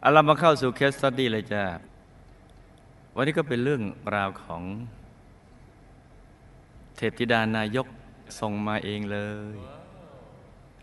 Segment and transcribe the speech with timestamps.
[0.00, 1.64] เอาเรามาเข้าสู่เคสสตดี้เลยจ้า
[3.14, 3.82] วันนี้ก็เป็นเรื่อง
[4.14, 4.62] ราวของ
[6.96, 7.86] เทพธิดานายก
[8.40, 9.18] ส่งมาเองเล
[9.54, 9.56] ย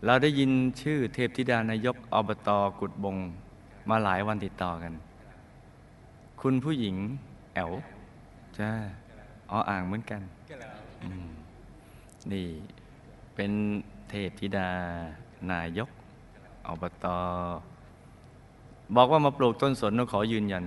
[0.04, 0.50] เราได้ยิน
[0.80, 2.48] ชื่อเทพธิดานายกอบต
[2.80, 3.16] กุดบง
[3.90, 4.92] มาหลายวันติดต่อกัน
[6.40, 6.96] คุณผู้หญิง
[7.54, 7.72] แอว
[8.58, 8.70] จ้า
[9.50, 10.22] อ๋ออ่างเหมือนกัน
[12.32, 12.48] นี่
[13.34, 13.52] เป็น
[14.08, 14.70] เทพธิดา
[15.52, 15.88] นายก
[16.66, 17.06] อบต
[18.94, 20.64] บอกว่ามาปลูกต้นสนเราขอยืนยัน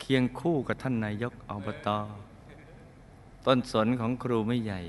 [0.00, 1.88] เคียงคู่กับท่านนายกอบต
[3.46, 4.80] ต้นสนของครูไม่ใหญ่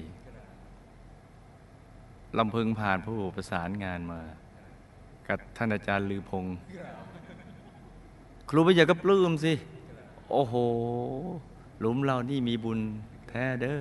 [2.37, 4.21] ลำพึงผ่านผู้ประสานงานมา
[5.27, 6.55] กับท่านอาจารย์ลือพงศ์
[8.49, 9.53] ครูไม่ใหญ่ก็ปลื้มสิ
[10.31, 10.55] โอ้โห
[11.79, 12.79] หลุมเรานี่มีบุญ
[13.29, 13.79] แท้เด้อ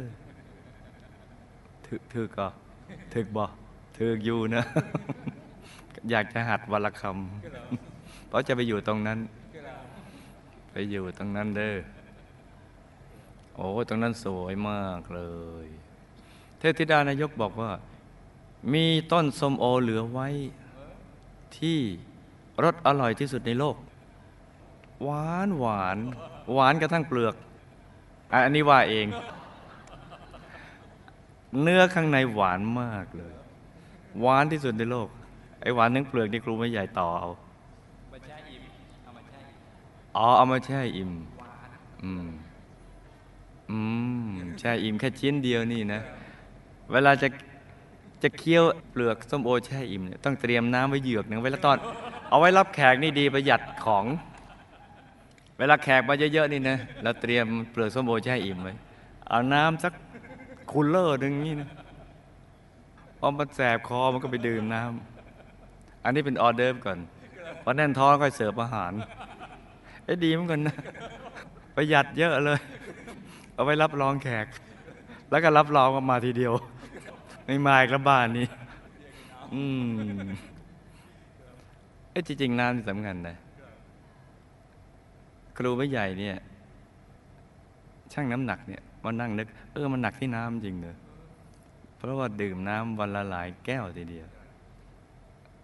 [1.86, 2.48] ถึกถึกก็
[3.14, 3.44] ถึกบ่
[3.98, 4.62] ถึกอยู่นะ
[6.10, 7.93] อยากจะหัดวันละคำ
[8.28, 9.18] เพราะจะไปอยู่ตรงนั้น
[10.72, 11.76] ไปอยู่ตรงนั้นเด้อ
[13.56, 15.22] โอ้ตรงนั้นสวยมากเล
[15.64, 15.66] ย
[16.58, 17.70] เทพธิดานายกบอกว่า
[18.72, 20.28] มีต้นส้มโอเหลือไว้
[21.58, 21.78] ที่
[22.64, 23.76] รสอร่อยที่สุดในโลก
[25.04, 25.98] หวานหวาน
[26.52, 27.34] หวานกระทั่งเปลือก
[28.32, 29.06] อันนี้ว่าเอง
[31.62, 33.34] เนื้อข้างในหวานมากเลย
[34.20, 35.08] หวานที่สุดในโลก
[35.60, 37.30] ไอหวานทั้งเปลือกนี่ครูไม่ใหญ่ต่อเอา
[40.16, 41.12] อ๋อเอามาแช่อิ่ม
[42.02, 42.26] อืม
[43.70, 43.78] อื
[44.28, 46.00] มแช่อิ่มแค่ชิ้นเดียวนี่นะ
[46.92, 47.28] เวลาจะ
[48.22, 51.76] จะเคี้ยวเปลือกส้มโอแช่อิ่มเนี่ยต้องเตรียมน้ำไว้เหยือกหนึ่งไว้แล้วตอน
[52.28, 54.04] เอาไว้รับแขกนี่ดีประหยัดของ
[55.58, 58.74] เวลาแขกมาเยอะๆนี่นะเราเตรียมเปลือกส้มโอแช่อิ่มไว้
[59.28, 59.92] เอาน้ำสัก
[60.70, 61.68] คูลเลอร์หนึ่งนี่นะ
[63.18, 66.98] พอมันแสบคอมันก็ไปดื่มน้ำอันนี้เป็นออเดิร์ฟก่อน
[67.62, 68.92] พอแน่นท้องก็เสิร์ฟอาหาร
[70.04, 70.76] เอ้ดีเหมือนกันนะ
[71.74, 72.60] ประหยัดเยอะเลย
[73.54, 74.46] เอาไว้รับรองแขก
[75.30, 76.52] แล้วก็รับรองมาทีเดียว
[77.46, 78.46] ไม่มาอีกแล้วบ้านนี้
[79.54, 80.20] อืม
[82.10, 83.36] เอ้จริง ๆ น้ำนี่สำคัญนะ
[85.56, 86.36] ครูไม่ใหญ่เนี่ย
[88.12, 90.96] ช่างน้ำหนักเนี่ยมานั่งนึก เออมันหนักที่น้ำจริงเลย
[91.96, 94.26] เพราะว่าดื่มน้ำวันละหลายแก้วทีเดียว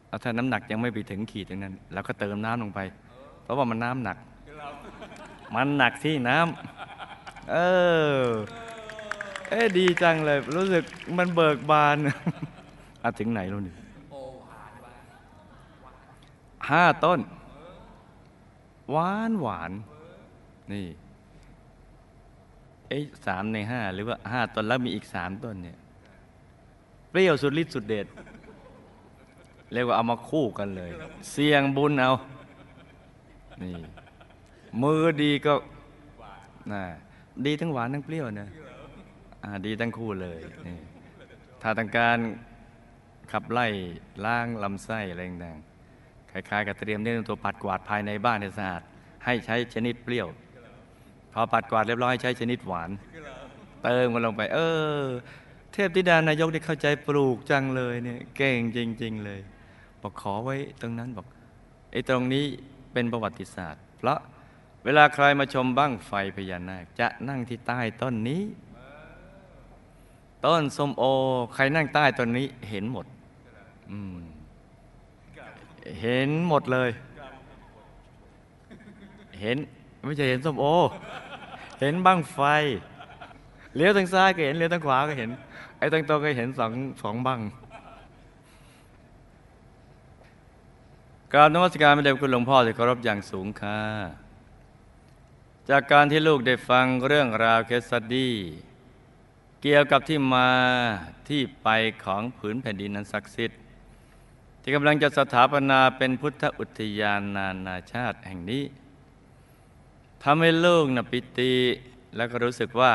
[0.07, 2.81] เอาถ้าน้ำหนักยังไม่ไปถึงขีดตรงนั้นเราก็เติมน้ำลงไป
[3.51, 4.19] ราะว่ามันน้ำหนัก
[5.55, 7.57] มันหนักที่น้ำเอ
[8.23, 8.25] อ
[9.49, 10.85] เอ้ดีจังเลย รู้สึก
[11.19, 11.97] มันเบิกบาน
[13.03, 13.75] อะถึงไหนแล้วนี่
[16.71, 17.21] ห้าต้น
[18.91, 19.73] หวานหวาน
[20.73, 20.87] นี่
[22.89, 25.79] เอ้สามในห้าหรือว่าห้าต้นแล้วมีอีกสามต้นเนี่ย
[27.11, 28.07] เปรี้ยวสุดฤทธิ์สุดเด็ด
[29.73, 30.91] เรียกว่าเอามาคู่กันเลย
[31.31, 32.13] เสี่ยงบุญเอา
[33.63, 33.75] นี่
[34.83, 35.55] มือดีก็
[36.73, 36.85] นะ
[37.47, 38.49] ดีทั้งหวานทั้งเปรี้ยวนะ
[39.45, 40.79] อ่าดีทั้งคู่เลยนี่
[41.63, 42.19] ถ้าต้องการ
[43.33, 43.67] ขับไล่
[44.25, 48.83] ล้างลำไส้อะไรต่างๆคล้ายๆกับเตรียมเรื่องตัวปัดกวาดภายในบ้านให้สะอาด
[49.25, 50.29] ให้ใช้ชนิดเปรี้ยว
[51.33, 52.91] พอปัดกวาดเรียบร้อยใช้ชนิดหวาน
[53.83, 54.59] เติมมันลงไป เอ
[55.01, 55.05] อ
[55.73, 59.41] เทพธิดานายกได้เข้าใจปลูกจังเลยเนี่ยเก่งจริง ๆ เลย
[60.03, 61.27] บอกขอไว้ตรงนั้นบอก
[61.93, 62.47] ไอ้ตรงนี้
[62.93, 64.19] เป็นประวัติศาสตร์ เพราะ
[64.85, 68.43] เวลาใครมาชมบ้างไฟพญานาค จะนั่งที่ใต้ต้นนี้
[70.45, 71.03] ต้นส้มโอ
[71.55, 73.07] ใครนั่งใต้ต้นนี้เห็นหมด
[73.91, 74.17] อืม
[76.01, 76.91] เห็นหมดเลย
[79.41, 79.57] เห็น
[80.05, 80.67] ไม่ใช่เห็นส้มโอ
[81.81, 82.41] เห็นบ้างไฟ
[83.77, 85.31] เลี้ยวทางซ้ายก็เห็นเลี้ยวทางขวาก็เห็น
[85.79, 87.41] ไอ้ตรงตรงก็เห็นสองสองบ้าง
[91.35, 93.81] กราบนมัสการพระเดชคุณหลวงพ่อที่เคารพอย่างสูงค่ะ
[95.69, 98.35] จากการที่ลูกได้ฟังเรื่องราวเคสดี้
[99.63, 100.51] เกี่ยวกับที่มา
[101.29, 101.69] ที่ไป
[102.05, 103.59] ของผืนแผ่นดินนั้นศักดิ์สิทธิ์
[104.63, 108.65] ที่กำลังจะสถาปนาเป็นพุทธอุทยานนานาชาติแห่งนี้
[110.23, 111.55] ทำให้ลูกนะปิติ
[112.17, 112.95] แล้วก็รู้สึกว่า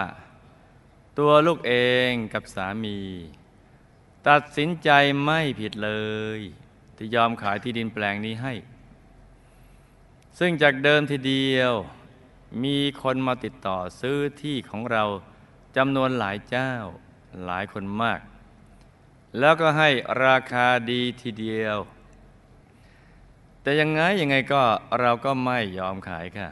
[1.18, 1.74] ตัวลูกเอ
[2.10, 3.00] งกับสามี
[4.28, 4.90] ตัดสินใจ
[5.24, 5.92] ไม่ผิดเล
[6.40, 6.42] ย
[6.98, 8.54] ที่ยอมขายที่ดินแปลงนี้ให้
[10.40, 11.74] ซึ่งจากเดิมทีเดียว
[12.64, 15.04] มีคนมาติดต่อซื้อที่ของเรา
[15.78, 16.72] จำนวนหลายเจ้า
[17.46, 18.22] หลายคนมาก
[19.40, 19.90] แล้วก็ให้
[20.26, 21.78] ราคาดีทีเดียว
[23.62, 24.64] แต่ยังไงยังไงก็
[25.00, 26.50] เราก็ไม่ยอมขายค่ะ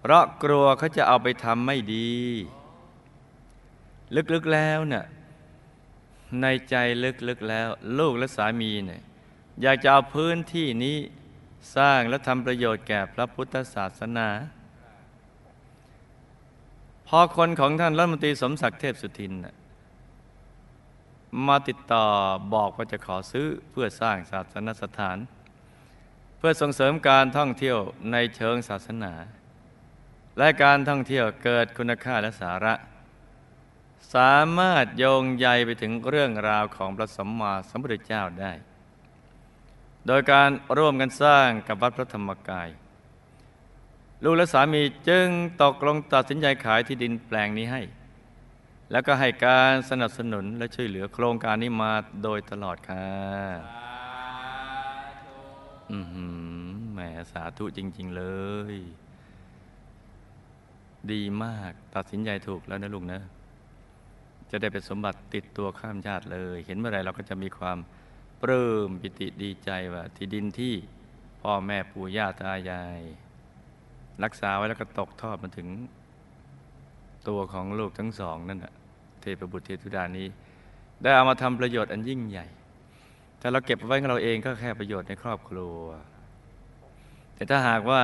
[0.00, 2.12] เพราะกลัวเขาจะเอาไปทำไม่ดี
[4.34, 5.06] ลึกๆแล้วเนะ่ะ
[6.40, 6.74] ในใจ
[7.28, 9.02] ลึกๆแล้ว ลูกและสามีเนี่ย
[9.60, 10.98] อยากจะเอาพื้นที่นี้
[11.76, 14.28] สร้างและทำประโยชน์แก่พระพุทธศาสนา
[17.08, 19.32] พอคนของท่านรัฐมนตรีสมศักดิ์เทพสุทิน
[21.46, 22.06] มาติดต่อ
[22.54, 25.18] บอกว่าจะขอซื้อเพื่อสร้างศาสนสถาน
[26.38, 27.78] เพื่อส่งเสริมการท่องเที่ยว
[28.12, 29.12] ในเชิงศาสนา
[30.38, 32.74] และการท่องเที่ยวเกิดคุณค่าและสาระ
[34.14, 38.52] สามารถโยงใยไปถึงเรื่องราวของพระสัมมาสัมพุทธเจ้าได้
[40.06, 42.68] โดยการร่วมกันสร้างกับวัดพระธรรมกาย
[44.24, 45.26] ลูกและสามีจึง
[45.62, 47.82] ตกลงตัดสินใจขายที่ดินแปลงนี้ให้
[48.90, 53.06] แล้วก็ให้การสนับสนุนและช่วยเหลือโครงการนี้มาโดยตลอดค่ะ
[55.92, 56.98] อือหือแหม
[57.32, 58.24] สาธุจริง ๆ เล
[58.72, 58.76] ย
[61.12, 63.22] ดีมากตัดสินใจถูกแล้วนะลุงนะ
[64.50, 67.78] จะได้เป็นสมบัติติดตัวข้ามชาติเลย เห็นเมื่อไรเราก็จะมีความ
[68.42, 70.74] ปลื้มปิติดีใจว่าที่ดินที่
[71.42, 73.00] พ่อแม่ปู่ย่าตายาย
[74.24, 75.68] รักษาไว้แล้วก็ตกทอดมาถึง
[77.28, 78.72] ตัวของลูกทั้งสองนั่นแหะ
[79.20, 80.26] เทพบุตรเทพธิดานี้
[81.02, 82.46] ได้เอามาทำประโยชน์อันยิ่งใหญ่
[83.38, 85.76] แต่เราเก็บไว้ของเราเองก็แค่ประโยชน์ในครอบครัว
[87.34, 88.02] แต่ถ้าหากว่า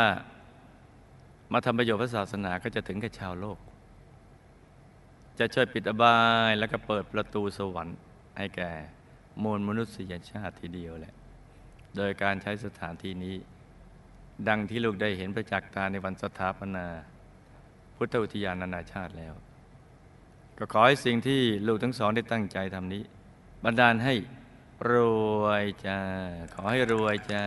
[1.53, 3.59] มาทำประโยชน์พระศาสนาก็จะถึงกับชาวโลก
[5.39, 6.19] จะช่วยปิดอบา
[6.49, 7.99] ยแล้วก็เปิดประตูสวรรค์
[8.39, 8.71] ให้แก่
[9.43, 11.15] มวลมนุษยชาติทีเดียวแหละ
[11.97, 13.37] โดยการใช้สถานที่นี้
[14.49, 16.87] ดังที่ลูกได้เห็นประจักษ์ตาในวันสถาปนา
[17.97, 19.35] พุทธอุทยานนานาชาติแล้ว
[20.59, 23.03] ก็ขอให้สิ่งที่ลูกทั้งสองได้ตั้งใจทำนี้
[23.65, 24.15] บันดาลให้
[24.91, 24.93] ร
[25.43, 25.99] วยจ้า
[26.55, 27.45] ขอให้รวยจ้า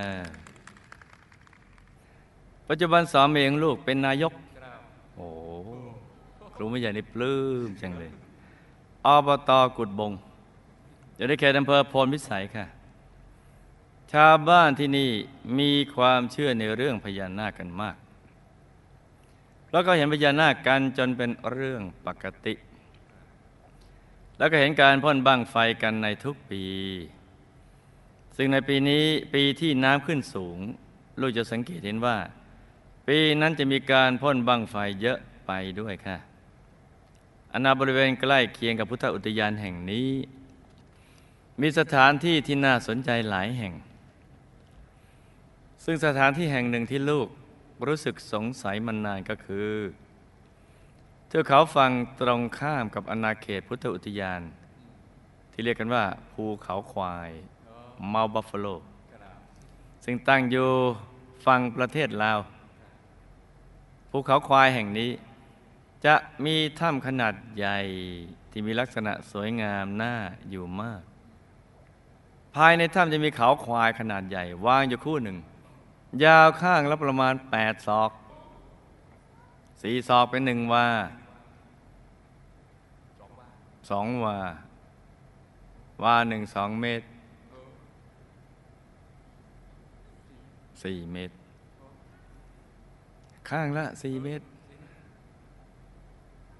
[2.68, 4.34] ปัจจุบันสามีของลูกเป็นนายก
[5.16, 5.28] โอ้
[6.56, 8.12] ครูไม่ใหญ่นี่ปลื้มจังเลย
[9.06, 10.12] อบตกุดบง
[11.22, 12.66] อยู่ในเขตอำเภอโพนพิสัยค่ะ
[14.14, 15.12] ชาวบ้านที่นี่
[15.60, 17.96] มีความเชื่อในเรื่องพญานาคกันมาก
[19.72, 22.54] แล้วก็เห็นพญานาคกันจนเป็นเรื่องปกติ
[24.38, 26.64] แล้วก็เห็นการพ่นบั้งไฟกันในทุกปี
[28.38, 30.58] ซึ่งในปีนี้ปีที่น้ำขึ้นสูง
[31.20, 32.18] ลูกจะสังเกตเห็นว่า
[33.08, 36.18] ปีนั้นจะมีการพ่นบั้งไฟเยอะไปด้วยค่ะ
[37.54, 40.10] อนาบริเวณใกล้เคียงกับพุทธอุทยานแห่งนี้
[41.62, 43.74] มีสถานที่ที่น่าสนใจหลายแห่ง
[45.84, 47.28] ซึ่งสถานที่แห่งหนึ่งที่ลูก
[47.88, 49.72] รู้สึกสงสัยมานานก็คือ
[51.28, 51.92] เทือกเขาฝั่ง
[52.22, 54.42] ตรงข้ามกับอาณาเขตพุทธอุทยาน
[55.52, 57.32] ที่เรียกกันว่า ภูเขาควาย
[58.10, 58.68] เมาบัฟฟาโล
[60.04, 60.70] ซึ่งตั้งอยู่
[61.46, 62.40] ฝั่งประเทศลาว
[64.10, 65.12] ภูเขาควายแห่งนี้
[66.06, 66.16] จะ
[66.46, 67.78] มีถ้ำขนาดใหญ่
[68.52, 70.14] ที่มีลักษณะสวยงามน่า
[70.52, 71.02] อยู่มาก
[72.56, 75.38] ภายในถ้ำจะมีเขาควายขนาดใหญ่ วางอยู่คู่หนึ่ง
[76.24, 78.12] ยาวข้างละประมาณแปดศอก
[79.82, 80.88] สี่ศอกเป็นหนึ่งวา
[83.90, 84.38] สองวา
[86.04, 87.06] วาหนึ่งสองเมตร
[90.84, 91.36] สี่เมตร
[93.50, 94.46] ข้างละสี่เมตร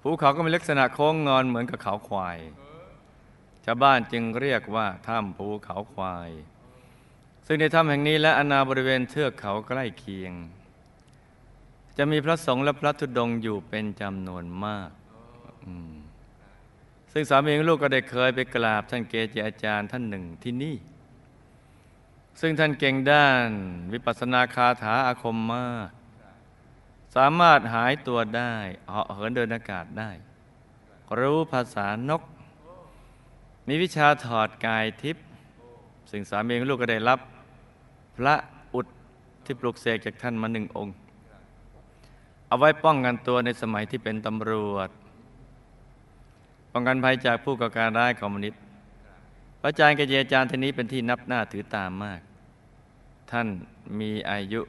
[0.02, 2.38] ภูเขาก็มีลักษณะโค้งงอนเหมือนกับเขาควาย
[3.64, 6.30] ชาวบ้านจึงเรียกว่าถ้ำภูเขาควาย
[7.46, 10.32] ซึ่งในถ้ำแห่งนี้และอนาบริเวณเทือกเขาใกล้เคียง
[11.96, 14.90] จะมีพระสงฆ์และพระธุดงค์อยู่เป็นจำนวนมาก
[15.92, 15.94] ม
[17.12, 20.76] ซึ่งสามีของลูกก็ได้เคยไปกราบท่านเกจิอาจารย์ท่านหนึ่งที่นี่
[22.40, 23.48] ซึ่งท่านเก่งด้าน
[23.92, 25.90] วิปัสสนาคาถาอาคมมาก
[27.16, 28.54] สามารถหายตัวได้
[28.88, 30.10] เหาะเหินเดินอากาศได้
[31.18, 32.22] รู้ภาษานก
[33.68, 35.24] มีวิชาถอดกายทิพย์
[36.10, 37.18] ซึ่งสามีของลูกก็ได้รับ
[38.16, 38.34] พระ
[38.74, 38.86] อุด
[39.44, 40.94] ที่ปลุกเสกจากท่านมาหนึ่งองค์
[42.48, 44.88] เอาไว้ป้องกันตัวในสมัยที่เป็นตำรวจ
[46.72, 48.60] ป้องกันภัยจากผู้ก่อการร้ายคอมมิวนิสต์
[49.60, 52.20] พระอาจารย์กเจอาจารย์ท่านนี้เป็นที่นับหน้าถือตามมาก
[53.30, 53.48] ท่าน
[53.98, 54.60] มีอายุ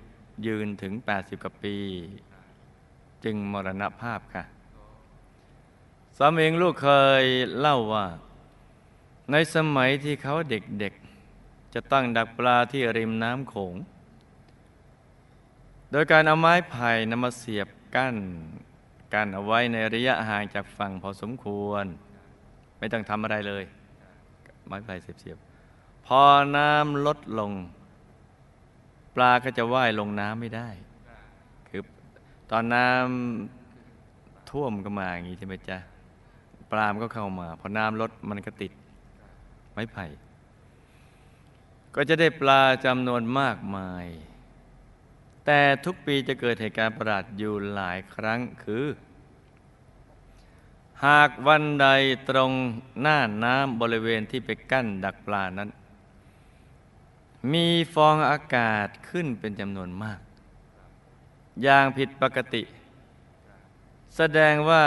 [0.45, 1.75] ยืนถึง 80กว่าปี
[3.23, 4.43] จึงมรณภาพค่ะ
[6.17, 6.89] สามีของลูกเค
[7.21, 7.23] ย
[7.59, 8.05] เล่าว่า
[9.31, 13.75] ในสมัยที่เขาเด็กๆ จะตั้งดักปลาที่ริมน้ำโขง
[15.91, 18.15] โดยการเอาไม้ไผ่นำมาเสียบกั้น
[19.13, 21.85] กั้นเอาไว้ในระยะห่างจากฝั่งพอสมควร
[22.79, 23.63] ไม่ต้องทำอะไรเลย
[24.67, 26.21] ไม้ไผ่เสียบๆ พอ
[26.57, 27.51] น้ำลดลง
[29.15, 30.69] ปลาก็จะว่ายลงน้ำไม่ได้
[31.69, 31.81] คือ
[32.51, 35.77] ตอนน้ำท่วมก็มาอย่างนี้ใช่ไหมจ๊ะ
[36.71, 38.71] ปลามนก็เข้ามา พอน้ำลดมันก็ติด
[39.73, 40.05] ไม้ไผ่
[41.95, 44.05] ก็จะได้ปลาจำนวนมากมาย
[45.45, 48.85] แต่ทุกปีจะเกิดเหตุการณ์ประหลาดอยู่หลายครั้งคือ
[51.05, 51.87] หากวันใด
[52.29, 52.51] ตรง
[53.01, 55.69] หน้าน้ำบริเวณที่ไปกั้นดักปลานั้น
[57.53, 60.19] มีฟองอากาศขึ้นเป็นจำนวนมาก
[61.63, 62.63] อย่างผิดปกติ
[64.17, 64.83] แสดงว่า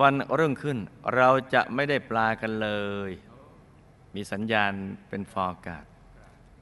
[0.00, 0.78] วันรุ่งขึ้น
[1.14, 2.70] เราจะไม่ได้ปลากันเล
[3.08, 3.10] ย
[4.16, 4.72] มีสัญญาณ
[5.08, 5.84] เป็นฟองอากาศ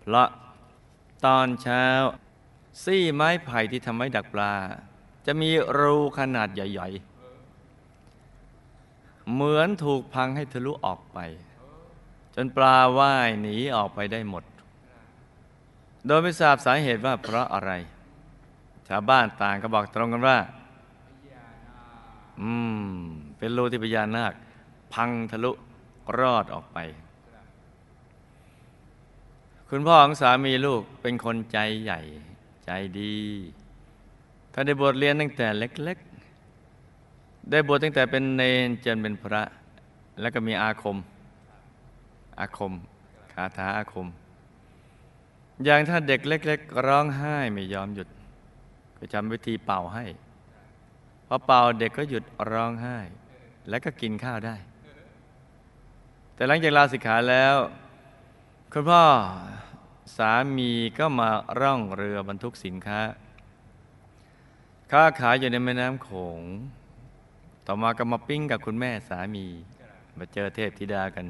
[0.00, 0.28] เพราะ
[1.24, 1.84] ตอนเช้า
[2.84, 4.54] ซี่ไม้ไผ่ที่ทำไว้ดักปลา
[5.26, 7.14] จะมีรูขนาดใหญ่ๆ
[9.32, 11.18] เหมือนถูกพังให้ทะลุออกไป
[12.34, 14.44] จนปลาว่ายหนีออกไปได้หมด
[16.06, 17.72] โดยไม่ทราบสาเหตุว่าเพราะอะไร
[18.88, 20.38] ชาวบ้านต่างก็บอกตรงกันว่า
[22.40, 22.50] อื
[22.96, 22.98] ม
[23.38, 24.32] เป็นรูที่พญานาค
[24.94, 25.52] พังทะลุ
[26.18, 26.78] รอดออกไป
[29.76, 32.00] คุณพ่อของสามีลูกเป็นคนใจใหญ่
[32.64, 33.16] ใจดี
[34.52, 39.42] ท่านได้บวชเรียนตั้งแต่เล็กๆ ได้บวชตั้งแต่เป็นเนนจนเป็นพระ
[40.20, 40.96] แล้วก็มีอาคม
[42.38, 42.72] อาคม
[43.32, 44.06] คาถาอาคม
[45.64, 48.08] อย่างถ้าเด็กเล็ก ๆ ร้องไห้ไม่ยอมหยุด
[48.98, 50.04] ก็จำวิธีเป่าให้
[51.26, 52.98] พอเป่าเด็กก็หยุดร้องไห้
[53.68, 54.56] แล้วก็กินข้าวได้
[56.34, 57.56] แต่หลังจากลาสิกขาแล้ว
[58.76, 59.06] คุณพ่อ
[60.16, 63.00] สามีก็มาร่องเรือบรรทุกสินค้า
[64.92, 66.40] ค้าขายอยู่ในแม่น้ำโขง
[67.66, 69.46] ต่อมาก็มาปิ้งกับคุณแม่สามี
[70.18, 71.26] มาเจอเทพธิดากัน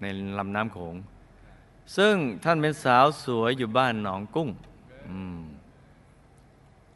[0.00, 0.04] ใน
[0.38, 0.94] ลำน้ำโขง
[1.96, 4.48] ซึ่งท่านเป็นสาวสวยอยู่บ้านหนองกุ้ง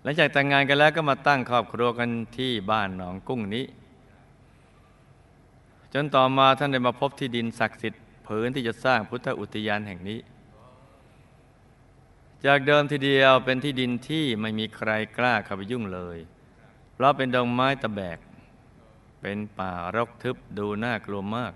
[0.03, 3.65] หลังจากแต่งงานกันแล้วก็มาตั้งครอบครัวกันที่บ้านหนองกุ้งนี้
[5.93, 10.21] จนต่อมาท่านได้มาพบที่ดินศักดิ์สิทธิ์ ผืนที่จะสร้างพุทธอุทยานแห่งนี้
[12.45, 16.19] จากเดิมทีเดียวเป็นที่ดินที่ไม่มีใครกล้าเข้าไปยุ่งเลย
[16.95, 18.19] เพราะเป็นดงไม้ตะแบก
[19.21, 21.53] เป็นป่ารกทึบดูน่ากลัวมาก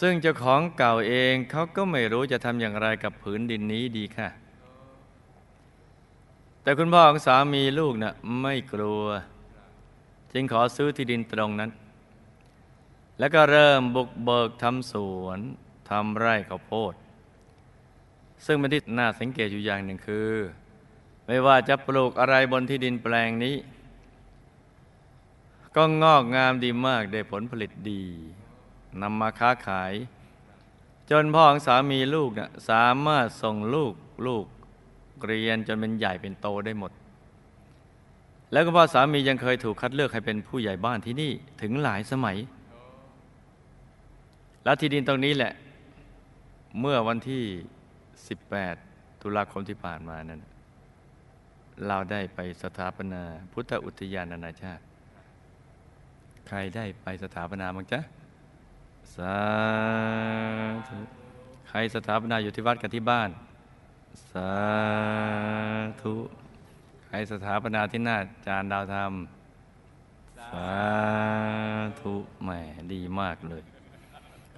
[0.00, 4.28] ซึ่งเจ้าของเก่าเองเขาก็ไม่รู้จะทำอย่างไรกับผืนดินนี้ดีค่ะ
[6.62, 9.04] แต่คุณพ่อของสามีลูกนะ่ะไม่กลัว
[10.32, 11.70] จึงขอซื้อที่ดินตรงนั้น
[13.18, 15.38] แล้วก็เริ่มบุกเบิกทำสวน
[15.90, 16.94] ทำไร่ข้าวโพด
[18.44, 20.32] ซึ่งเป็นที่น่าสังเกตอยู่อย่างหนึ่งคือ
[21.26, 23.56] ไม่ว่าจะปลูกอะไรบนที่ดินแปลงนี้
[25.76, 28.02] ก็งอกงามดีมากได้ผลผลิตดี
[29.02, 29.92] นำมาค้าขาย
[31.10, 33.94] จนพ่อของสามีลูกนะ่ะสามารถส่งลูก
[34.26, 34.44] ลูก
[35.26, 36.92] เรียนจนเป็นใหญ่เป็นโตได้หมด
[38.52, 41.32] แล้วก็พ่อสามียังเคยถูกคัดเลือกให้เป็นผู้ใหญ่บ้านที่นี่
[41.62, 42.36] ถึงหลายสมัย
[44.66, 45.52] แล้วที่ดินตรงนี้แหละ
[46.80, 47.44] เมื่อวันที่
[48.36, 50.40] 18 ตุลาคมที่ผ่านมานั้น
[51.86, 54.82] เราได้ไปสถาปนาพุทธอุทยานนานาชาติ
[56.46, 58.00] ใครได้ไปสถาปนาบ้างจ๊ะ
[59.16, 59.36] สา
[60.88, 60.98] ธุ
[61.68, 63.30] ใครสถาปนาอยู่ที่วัดกับที่บ้าน
[64.32, 64.52] สา
[66.02, 66.14] ธุ
[67.06, 69.12] ใครสถาปนาที่หน้าจานดาวธรรม
[70.52, 70.70] สา
[72.00, 72.50] ธุแหม
[72.92, 73.64] ดีมากเลย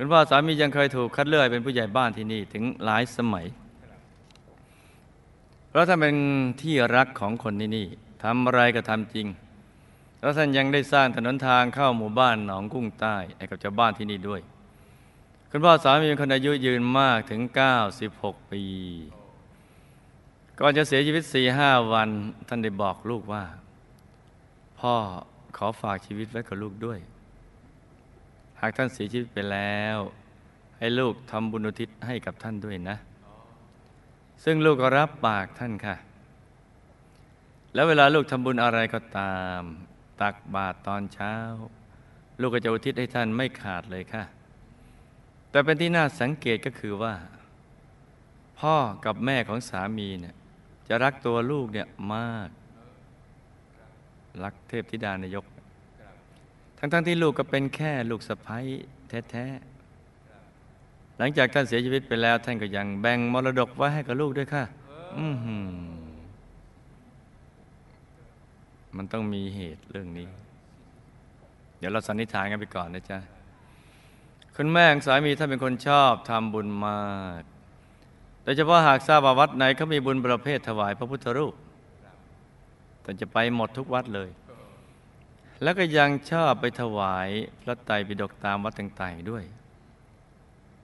[0.00, 3.46] คุณพ่อสามียังเคยถูกคัดเลือกเป็นผู้ใหญ่บ้านที่นี่ถึงหลายสมัย
[5.68, 6.16] เพราะท่านเป็น
[6.62, 7.86] ที่รักของคนที่นี่
[8.22, 9.26] ทำอะไรก็ทำจริง
[10.20, 14.40] แล้วท่านยังได้สร้างถนนทางเข้าหมู่บ้านหนองกุ้งใต้ให้กับชาวบ้านที่นี่ด้วย
[15.50, 17.40] คุณพ่อสามีเป็นคนอายุยืนมากถึง
[17.96, 18.62] 96 ปี
[20.60, 22.08] ก่อนจะเสียชีวิตสี่ห้าวัน
[22.48, 23.44] ท่านได้บอกลูกว่า
[24.80, 24.94] พ่อ
[25.56, 27.00] ขอฝากชีวิตไว้กับลูกด้วย
[28.60, 29.98] หากท่านเสียชีวิตไปแล้ว
[30.78, 32.96] ให้ลูกทำบุญอุทิศให้กับท่านด้วยนะ
[34.44, 35.96] ซึ่งลูกก็รับปากท่านค่ะ
[37.74, 39.60] แล้วเวลาลูกทำบุญอะไรก็ตาม
[40.20, 41.34] ตักบาตรตอนเช้า
[42.40, 44.24] ลูกก็จะอุทิศให้ท่านไม่ขาดเลยค่ะ
[45.50, 47.14] แต่เป็นที่น่าสังเกตก็คือว่า
[48.60, 50.34] พ่อกับแม่ของสามีเนี่ย
[50.88, 52.48] จะรักตัวลูกเนี่ยมาก
[54.42, 55.44] รักเทพธิดานายก
[56.78, 58.66] ทั้งๆทที่ลูกก็เป็นแค่ลูกสะพ้ย
[59.30, 64.64] แท้ๆ หลังจากท่านเสียชีวิตไปแล้ว ท่านก็ยังแบ่งมรดกไว้ให้กับลูกด้วยค่ะ
[65.18, 65.68] อือหือ
[68.96, 70.28] มันต้องมีเหตุเรื่องนี้
[71.78, 73.18] เดี๋ยวเราสันนิษฐานกันไปก่อนนะจ๊ะ
[74.56, 77.42] คุณแม่ของสามีท่านเป็นคนชอบทำบุญมาก
[78.42, 81.54] โดยเฉพาะหากทราบว่าวัดไหนเขามีบุญประเภทถวายพระพุทธรูป
[83.04, 84.28] ท่านจะไปหมดทุกวัดเลย
[85.62, 87.28] แล้วก็ยังชอบไปถวาย
[87.62, 89.44] พระไตรปิฎกตามวัดต่างๆด้วย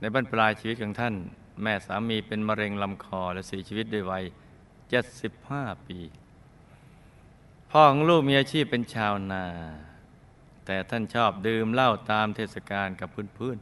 [0.00, 1.14] ในบรรปลายชีวิตของท่าน
[1.62, 4.24] แม่สามีเป็นมะเร็งลำคอและเสียชีวิตด้วยวัย
[5.04, 5.98] 75 ปี
[7.70, 9.44] พ่อของลูกมีอาชีพเป็นชาวนา
[10.66, 13.58] แต่ท่านชอบดื่มเหล้าตามเทศกาลกับเพื่อน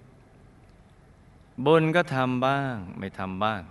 [0.81, 3.63] ๆบุญก็ทำบ้างไม่ทำบ้าง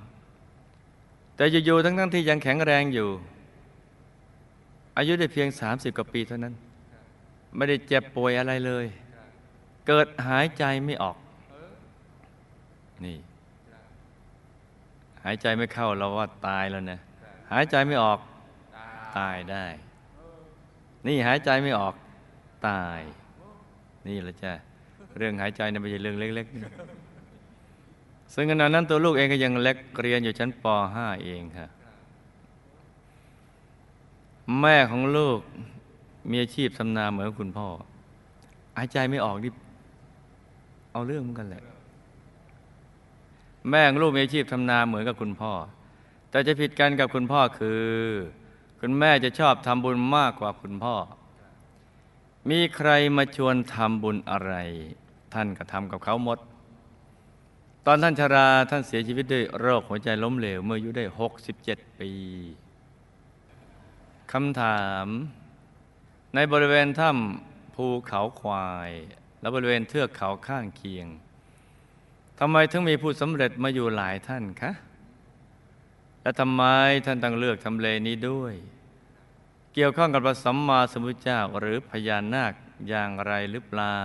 [1.35, 3.09] แต่อยู่ๆทั้งๆที่ยังแข็งแรงอยู่
[4.97, 6.55] อายุได้เพียง 30 กว่าปีเท่านั้น
[7.55, 8.85] ไม่ได้เจ็บป่วยอะไรเลย
[9.87, 11.17] เกิดหายใจไม่ออก
[13.05, 13.17] นี่
[15.23, 16.99] หายใจไม่เข้าเราว่าตายแล้วนะ
[17.51, 18.19] หายใจไม่ออก
[19.17, 19.65] ตายได้
[21.07, 21.93] นี่หายใจไม่ออก
[22.67, 22.99] ตาย
[24.07, 24.51] นี่แหละจ้ะ
[25.17, 30.65] เรื่องหายใจนี่ไม่ใช่เรื่องเล็กๆ ซึ่งขณะนั้นตัวลูกเองก็ยังเล็กเรียนอยู่ชั้นป
[30.95, 31.67] .5 เองค่ะ
[34.59, 35.39] แม่ของลูก
[36.29, 37.67] มีอาชีพทำนาเหมือนคุณพ่อ
[38.77, 39.51] หายใจไม่ออกนี่
[40.91, 41.63] เอาเรื่องเหมือนกันแหละ
[43.69, 45.51] แม่ลูกมีอาชีพทำนาเหมือนกับคุณพ่อ
[46.29, 47.85] แต่จะผิดกันกับคุณพ่อคือ
[48.79, 50.95] คุณแม่จะชอบทำบุญมากกว่าคุณพ่อ
[52.49, 54.53] มีใครมาชวนทำบุญอะไร
[55.33, 56.39] ท่านก็ทำกับเขาหมด
[57.85, 61.05] ตอนท่านชราท่านเสียชีวิตด้วยโรคหัวใจล้มเหลว เมื่ออายุได้
[61.51, 62.11] 67 ปี
[64.31, 65.07] คำถาม
[66.35, 68.91] ในบริเวณถ้ำภูเขาควาย
[69.41, 71.07] และบริเวณเทือกเขาข้างเคียง
[72.39, 74.71] ทำไมถึงมีผู้สำเร็จมาอยู่หลายท่านคะ
[76.21, 76.63] และทำไม
[77.05, 78.53] ท่านต้องเลือกทำเลนี้ด้วย
[79.73, 82.53] เกี่ยวข้องกับพระสัมมาสัมพุทธเจ้าหรือพญานาค
[82.87, 83.99] อย่างไรหรือเปล่า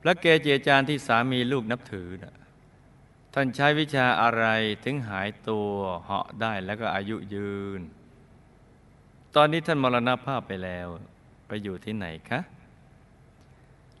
[0.00, 2.36] พระเกจิอาจารย์ที่สามีลูกนับถือนะ
[3.34, 4.44] ท่านใช้วิชาอะไร
[4.84, 5.70] ถึงหายตัว
[6.04, 7.80] เหาะได้แล้วก็อายุยืน
[9.36, 10.88] ตอนนี้ท่านมรณภาพไปแล้ว
[11.46, 12.40] ไปอยู่ที่ไหนคะ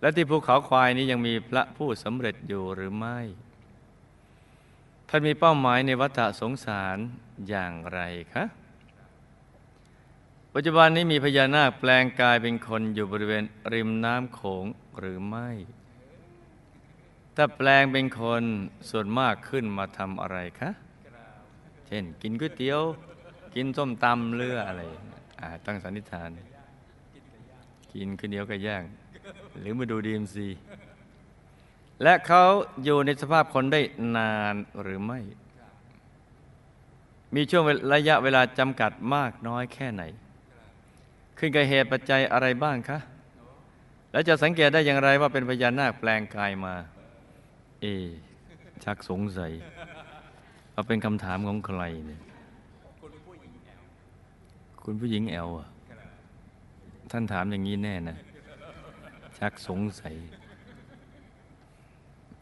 [0.00, 3.18] และที่ภูเขาควายนี้ยังมีพระผู้สำเร็จอยู่หรือไม่
[5.08, 6.98] ท่านมีเป้าหมายในวัฏสงสาร
[7.48, 8.00] อย่างไร
[8.32, 8.44] คะ
[10.54, 14.64] ปัจจุบันนี้มีพญานาคแปลงกายเป็นคนอยู่บริเวณริมน้ำโขง
[14.98, 15.50] หรือไม่
[17.36, 18.42] ถ้าแปลงเป็นคน
[18.90, 20.70] ส่วนมากขึ้นมาทำอะไรคะ
[21.86, 22.80] เช่น กินก๋วยเตี๋ยว
[23.54, 24.82] กินส้มตำเลืออะไร
[25.40, 26.28] อ่าตั้งสันนิษฐาน
[27.92, 28.84] กินข้าวเหนียวกับย่าง
[29.58, 30.48] หรือมาดูดีมซี
[32.02, 32.42] และเขา
[32.84, 33.80] อยู่ในสภาพคนได้
[34.16, 35.20] นานหรือไม่
[37.34, 40.02] มีช่วงระยะเวลาจำกัดมากน้อยแค่ไหน
[41.38, 42.98] ขึ้นกับเหตุปัจจัยอะไรบ้างคะ
[44.12, 46.74] แล้วจะสังเกตได้อย่างไรว่าเป็นพญานาคแปลงกายมา
[47.80, 47.86] เอ
[48.84, 49.52] ชักสงสัย
[50.74, 52.20] ว่าเป็นคำถามของใครเนี่ย
[54.90, 55.68] คุณผู้หญิงแอลอะ
[57.10, 58.16] ท่านถามอย่างนี้แน่นะ
[59.38, 60.14] ชักสงสัย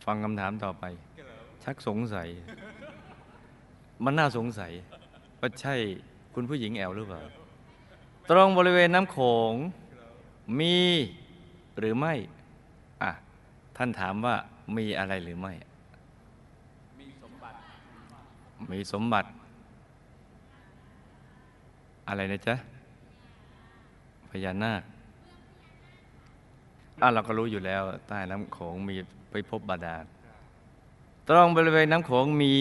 [0.04, 0.84] ฟังคำถามต่อไป
[1.64, 2.28] ชักสงสัย
[4.04, 4.72] มันน่าสงสัย
[5.40, 5.74] ว่าใช่
[6.34, 7.22] คุณผู้หญิงแอลหรือเปล่า
[8.30, 9.18] ตรงบริเวณน้ำโข
[9.50, 9.52] ง
[10.58, 10.76] มี
[11.78, 12.14] หรือไม่
[13.02, 13.12] อะ
[13.76, 14.34] ท่านถามว่า
[14.76, 15.52] มีอะไรหรือไม่
[17.00, 17.56] มีสมบัติ
[18.72, 19.28] มีสมบัติ
[22.08, 22.54] อะไรนะจ๊ะ
[24.30, 24.82] พญานาค
[27.02, 28.96] อะเราก็รู้อยู่แล้ว ใต้น้ำโขงมี
[29.30, 30.04] ไปพบบาดาล
[31.28, 32.54] ตรงบริเวณน้ำโขงมี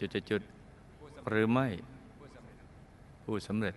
[0.00, 1.68] จุดๆหรือไม่
[3.24, 3.74] ผู้สำเร็จ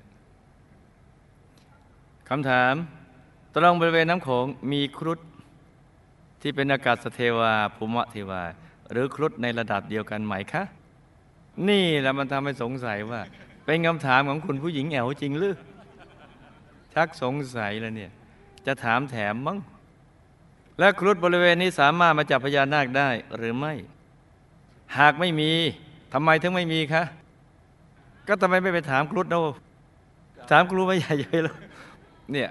[2.30, 2.74] คำถาม
[3.56, 5.20] ตรงบริเวณน้ำโขงมีครุฑ
[6.42, 8.42] ที่เป็นอากาศเทวาภูมิเทวา
[8.92, 10.64] หรือครุฑในระดับเดียวกันไหมคะ
[11.70, 13.22] นี่แหละมันทำให้สงสัยว่า
[13.66, 15.56] เป็นคำถามของคุณผู้หญิงแอวจริงหรือ
[16.94, 18.12] ชักสงสัยแล้วเนี่ย
[18.66, 19.58] จะถามแถมมั้ง
[20.80, 23.74] และครุฑบริเวณนี้สามารถมาจับพญานาคได้หรือไม่
[24.98, 25.52] หากไม่มี
[26.14, 27.04] ทำไมถึงไม่มีคะ
[28.28, 29.44] ก็ทำไมไม่ไปถามครุฑเนาะ
[30.52, 31.58] ถามครูไม่ใหญ่เลยแล้ว
[32.32, 32.50] เนี่ย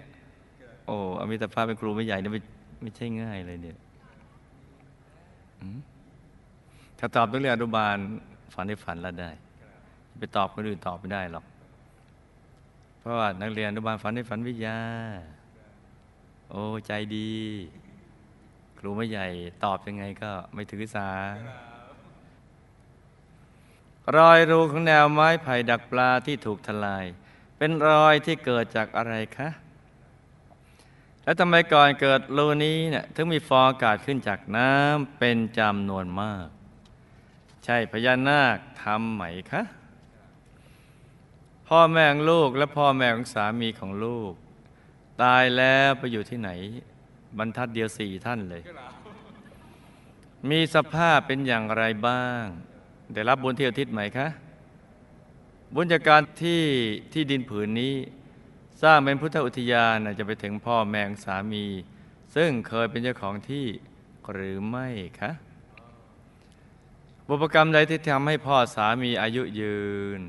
[0.86, 2.40] โอ้อมิตรภาพเป็นครูไม่ใหญ่เนี่ยไม่
[2.82, 3.76] ไม่ใช่ง่ายเลยเนี่ย
[6.98, 7.96] ถ้าตอบต้องเรียนอนุบาล
[8.54, 9.30] ฝันได้ฝันแล้วได้
[10.18, 11.44] ไปตอบคนอื่นตอบไม่ได้หรอก
[13.00, 14.78] เพราะว่านักเรียนอนุบาลฝันได้ฝันวิทยา
[16.50, 17.32] โอ้ใจดี
[18.78, 19.26] ครูไม่ใหญ่
[19.64, 21.10] ตอบยังไงก็ไม่ถือสา
[24.16, 27.04] รอยรูของแนวไม้ไผ่ดักปลาที่ถูกทลาย
[27.58, 29.48] เป็นรอยที่เกิดจากอะไรคะ
[31.24, 36.46] แล้วทำไมก่อนเกิดรูนี้เนี่ยถึงมีฟองอากาศขึ้นจากน้ำเป็นจำนวนมาก
[37.64, 39.62] ใช่พญานาคทำไหมคะ
[41.76, 44.32] พ่อแม่ของลูกและพ่อแม่ของสามีของลูก
[45.22, 46.50] ตายแล้วไปอยู่ที่ไหน
[47.38, 48.62] บรรทัดเดียวสี่ท่านเลย
[50.50, 52.44] มีสภาพเป็นอย่างไรบ้าง
[53.12, 54.28] ได้รับบุญที่อุทิศไหมคะ
[55.74, 56.62] บุญจากการที่
[57.12, 57.94] ที่ดินผืนนี้
[58.82, 61.64] สร้างเป็นพุทธอุทยานนจะไปถึงพ่อแมของสามี
[62.34, 63.66] ซึ่งเคยเป็นเจ้าของที่
[64.32, 64.88] หรือไม่
[65.20, 65.30] คะ
[67.28, 69.80] บุพกรรมใดที่ทำให้พ่อสามีอายุยื
[70.20, 70.22] น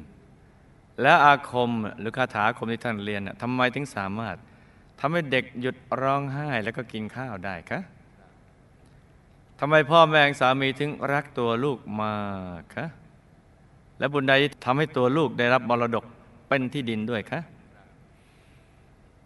[1.02, 4.36] และอาคมหรือคาถาคมที่ท่านเรียนทำไมถึงสามารถ
[5.00, 7.80] ทำให้เด็กหยุดร้องไห้แล้วก็กินข้าวได้คะ
[9.60, 12.16] ทำไมพ่อแม่สามีถึงรักตัวลูกมา
[12.60, 12.86] กคะ
[14.00, 14.34] และบุญใด
[14.66, 16.06] ทำให้ตัวลูกได้รับมรดก
[16.48, 17.40] เป็นที่ดินด้วยคะ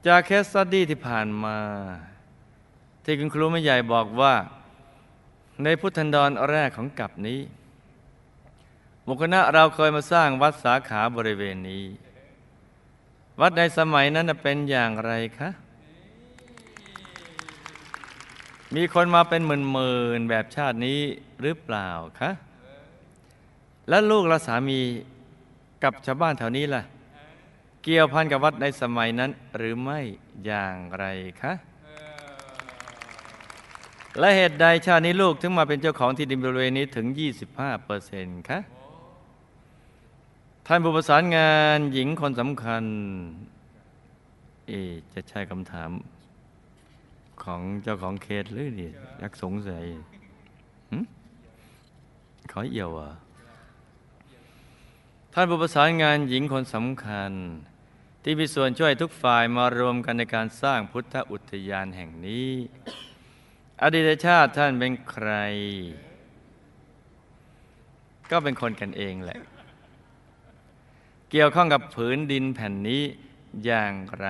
[0.08, 1.58] จากเคสสตดี้ที่ผ่านมา
[3.04, 4.34] ที่คุณครูไม่ใหญ่บอกว่า
[5.64, 7.40] ในพุทธันดรแรกของกับนี้
[9.08, 11.86] มุคณะเราเคยมาสร้างวัดสาขาบริเวณนี้
[13.42, 15.50] วัดในสมัยนั้นเป็นอย่างไรคะ
[18.76, 21.00] มีคนมาเป็นหมื่นๆแบบชาตินี้
[21.42, 21.90] หรือเปล่า
[22.20, 22.32] คะ
[23.90, 24.80] และลูกและสามี
[25.84, 26.84] กับชาวบ้านแถวนี้ล่ะ
[27.84, 30.00] เกี่ยวพันกับวัดในสมัยนั้นหรือไม่
[30.46, 31.06] อย่างไร
[31.42, 31.54] คะ
[34.20, 37.06] และเหตุใดชาตินี้ลูกถึงมาเป็นเจ้าของที่ดินบริเวณนี้ถึง
[37.48, 38.60] 25เปอร์เซ็นต์คะ
[40.70, 42.84] ท่านผู้ประสานงานหญิงคนสำคัญ
[44.68, 44.72] เอ
[45.14, 45.92] จะใช่คำถาม
[47.44, 49.86] ของเจ้าของเคสหรือนี่ยักสงสัย
[52.52, 53.12] ขอเอี่ยวอะ
[55.34, 57.32] ท่านผู้ประสานงานหญิงคนสำคัญ
[58.24, 62.52] ที่มีส่วนช่วยทุกฝ่ายมารวมกันในการสร้างพุทธอุทยานแห่งนี้
[63.82, 65.32] อดีตชาติท่านเป็นใคร
[68.32, 69.42] ก็เป็นคนกันเองแหละ
[71.32, 73.04] เกี่ยวข้องกับผืนดินแผ่นนี้
[73.66, 74.28] อย่างไร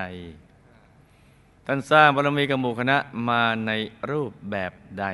[1.66, 2.96] ท่านสร้างบารมีกับหมู่คณะ
[3.28, 3.72] มาใน
[4.10, 5.06] รูปแบบใด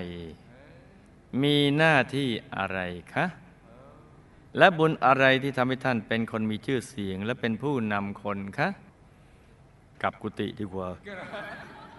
[1.43, 2.79] มีหน้าที่อะไร
[3.15, 3.27] คะ
[4.59, 8.69] และบุญอะไรที่ทำให้ท่านเป็นคนมีชื่อเสียง และเป็นผู้นำคนคะ
[10.03, 10.89] กับกุฏิดีกว่า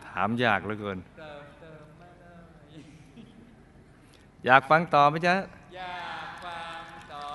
[0.07, 0.99] ถามยากเหลือเกิน
[4.45, 5.35] อยากฟังต่อไหมจ๊ะ
[5.75, 6.81] อยากฟัง
[7.13, 7.25] ต่อ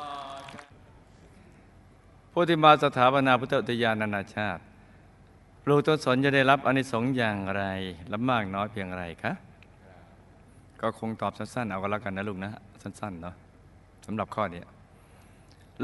[2.42, 4.62] ผู้ที่มาสถาปนาพุทธอุทยานนานาชาติ
[5.64, 7.64] ปลูกต้นสนจะได้รับอนิสงส์อย่างไร
[8.08, 9.32] และมากน้อยเพียงไรคะ
[10.80, 12.50] ก็คงตอบสั้นๆ เอาก็แล้วกันนะลูกนะ
[12.82, 13.34] สั้นๆเนาะ
[14.06, 14.62] สำหรับข้อนี้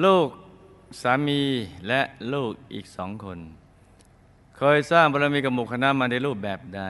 [0.05, 0.29] ลูก
[1.03, 1.40] สามี
[1.88, 2.01] และ
[2.33, 3.38] ลูกอีกสองคน
[4.57, 6.83] เคยสร้างบารมีกับหมู่คณะมาในรูปแบบใด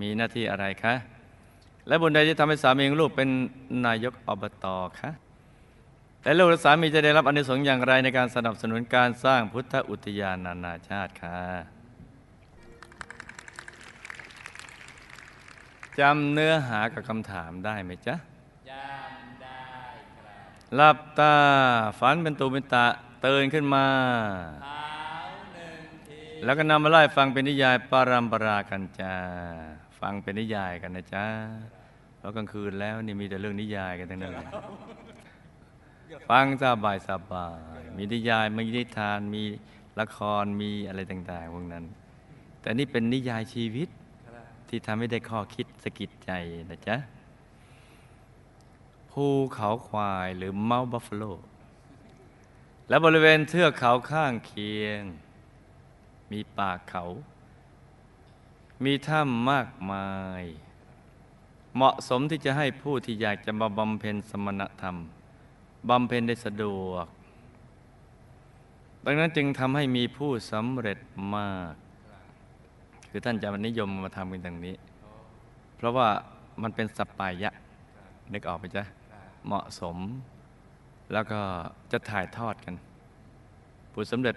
[0.00, 0.94] มีหน้าที่อะไรคะ
[1.88, 3.28] และบุญใดที่ทำให้สามีของลูกเป็น
[3.86, 4.68] นายกอบต
[5.00, 5.10] คะ
[6.26, 11.40] และลูกและสามีจะได้รับอานิสงส์อย่างไรในการสนับสนุนการสร้างพุทธอุทยานนานาชาติคะ
[15.98, 18.14] จำเนื้อหากับคำถามได้ไหมจ๊ะ
[18.70, 19.60] จำได้
[20.18, 21.34] ครับหลับตา
[22.00, 22.86] ฝันเป็นตูเป็นตะ
[23.26, 23.86] ตื่นขึ้นมา
[24.62, 24.82] เท้า
[25.54, 29.16] หนึ่งทีแล้วก็นำมาไล่ฟังเป็นนิยายปารัมปรากันจ้า
[30.00, 31.26] ฟังเป็นนิยายกันนะจ๊ะ
[32.18, 34.48] เพราะกลางคืนแล้วนี่มีแต่เรื่องนิยายกันทั้งนั้นเลย
[36.30, 39.42] ฟังสบายสบาย มีนิยายมีนิทาน มี
[40.00, 41.84] ละครมีอะไรต่างๆพวกนั้น
[42.60, 43.88] แต่นี่เป็นนิยายชีวิต
[44.68, 46.30] ที่ทำให้ได้ข้อคิดสะกิดใจ
[46.70, 46.96] นะจ๊ะ
[49.10, 51.22] ภูเขาควายหรือเมาบัฟฟาโล
[52.88, 55.02] และบริเวณเทือกเขาข้างเคียง
[56.32, 57.04] มีป่าเขา
[58.84, 60.42] มีถ้ำมากมาย
[61.74, 64.96] เหมาะสมที่จะให้ผู้ที่อยากจะมาบำเพ็ญสมณธรรม
[65.88, 67.06] บำเพ็ญได้สะดวก
[69.04, 70.98] ดังนั้นจึงทำให้มีผู้สำเร็จ
[71.34, 71.72] มาก
[73.10, 74.74] คือท่านจะนิยมมาทำกันอย่างนี้
[75.76, 76.08] เพราะว่า
[76.62, 77.50] มันเป็นสปายะ
[78.32, 78.84] นึกออกไหมจ๊ะ
[79.46, 79.96] เหมาะสม
[81.12, 81.40] แล้วก็
[81.92, 82.74] จะถ่ายทอดกัน
[83.92, 84.34] ผู้สำเร็จ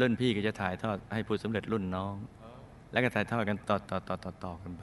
[0.00, 2.14] รุ่นพี่ก็จะถ่ายทอดให้ผู้สำเร็จรุ่นน้อง
[2.92, 4.82] แล้วก็ถ่ายทอดกันต่อต่อต่อต่อต่อกันไป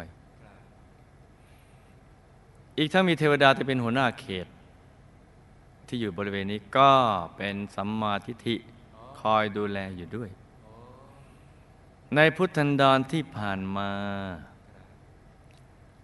[2.78, 4.48] อีกทั้งมีเทวดาที่เป็นหัวหน้าเขต
[5.94, 6.92] ที่อยู่บริเวณนี้ก็
[7.38, 8.56] เป็นสัมมาทิฏฐิ
[9.20, 10.30] คอยดูแลอยู่ด้วย
[12.16, 13.90] ในพุทธันดรที่ผ่านมา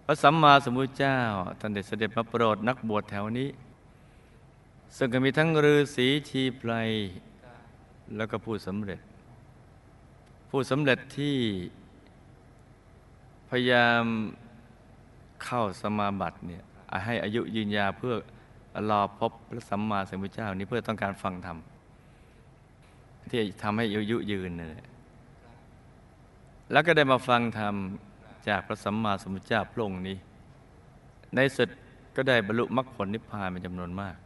[0.04, 1.18] พระสัมมาสัมพุทธเจ้า
[1.60, 3.48] ท่านได้เสด็จมาโปรดนักบวชแถวนี้
[4.96, 6.72] ซึ่งก็มีทั้งฤาษีชีไพร
[8.16, 9.00] แล้วก็ผู้สำเร็จ
[10.50, 11.36] ผู้สำเร็จที่
[13.48, 14.04] พยายาม
[15.44, 16.62] เข้าสมาบัติเนี่ย
[17.04, 18.14] ให้อายุยืนยาเพื่อ
[18.90, 21.58] รอพบพระสัมมาสัมพุทธเจ้านี้เพื่อต้องการฟังธรรม
[23.30, 24.86] ที่ทำให้อายุยืนนั่แหละ
[26.72, 27.74] แล้วก็ได้มาฟังธรรม
[28.48, 30.16] จากพระสัมมาสัมพุทธเจ้าพระองค์นี้
[31.34, 31.68] ในสุด
[32.16, 34.16] ก็ได้บรรลุมรรคผลนิพพานเป็นจำนวนมาก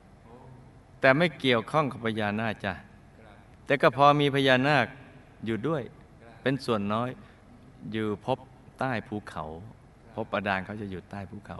[1.00, 2.72] แต่ไม่เกี่ยวข้องกับพญานาคจ้ะ
[3.66, 4.86] แต่ก็พอมีพญานาค
[5.46, 5.82] อยู่ด้วย
[6.42, 7.08] เป็นส่วนน้อย
[7.92, 8.38] อยู่พบ
[8.78, 9.44] ใต้ภูเขา
[10.14, 11.58] พบบาดาลเขาจะอยู่ใต้ภูเขา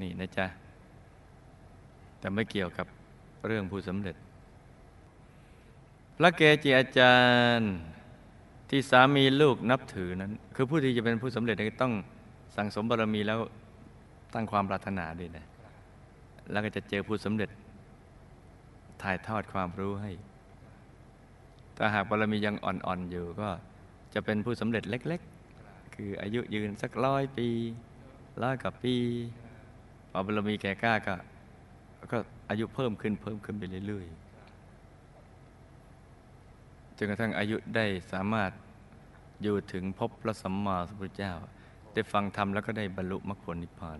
[0.00, 0.46] นี่นะจ๊ะ
[2.18, 2.86] แต่ไม่เกี่ยวกับ
[3.46, 4.16] เรื่องผู้สำเร็จ
[6.16, 7.16] พระเกจิอาจา
[7.58, 7.72] รย์
[8.70, 11.92] ที่สามีลูกนับถือนั้น คือผู้ที่จะเป็นผู้สำเร็จต้อง
[12.56, 13.40] สั่งสมบารมีแล้ว
[14.34, 15.44] ตั้งความปรารถนาด้วยนะ
[16.50, 17.50] แล้วก็จะเจอผู้สำเร็จ
[19.02, 20.12] ถ่ายทอดความรู้ให้
[21.76, 23.48] ถ้าหากบารมียังอ่อนๆอยู่ก็
[24.14, 25.20] จะเป็นผู้สำเร็จเล็ก
[25.58, 27.48] ๆ คืออายุยืนสักร้อยปี
[28.42, 28.96] ร้อยกับปี
[30.18, 31.14] อบารมีแก่กล้าก็
[32.12, 32.18] ก็
[32.50, 34.16] อายุเพิ่มขึ้นเพิ่มขึ้นไปเรื่อยๆ
[36.96, 38.50] จนกระทั่งอายุได้สามารถ
[39.42, 41.32] อยู่ถึงพบพระสัมมาสัมพุทธเจ้า
[41.94, 43.98] ได้ฟังธรรมแล้วก็ได้บรรลุมรรคผลนิพพาน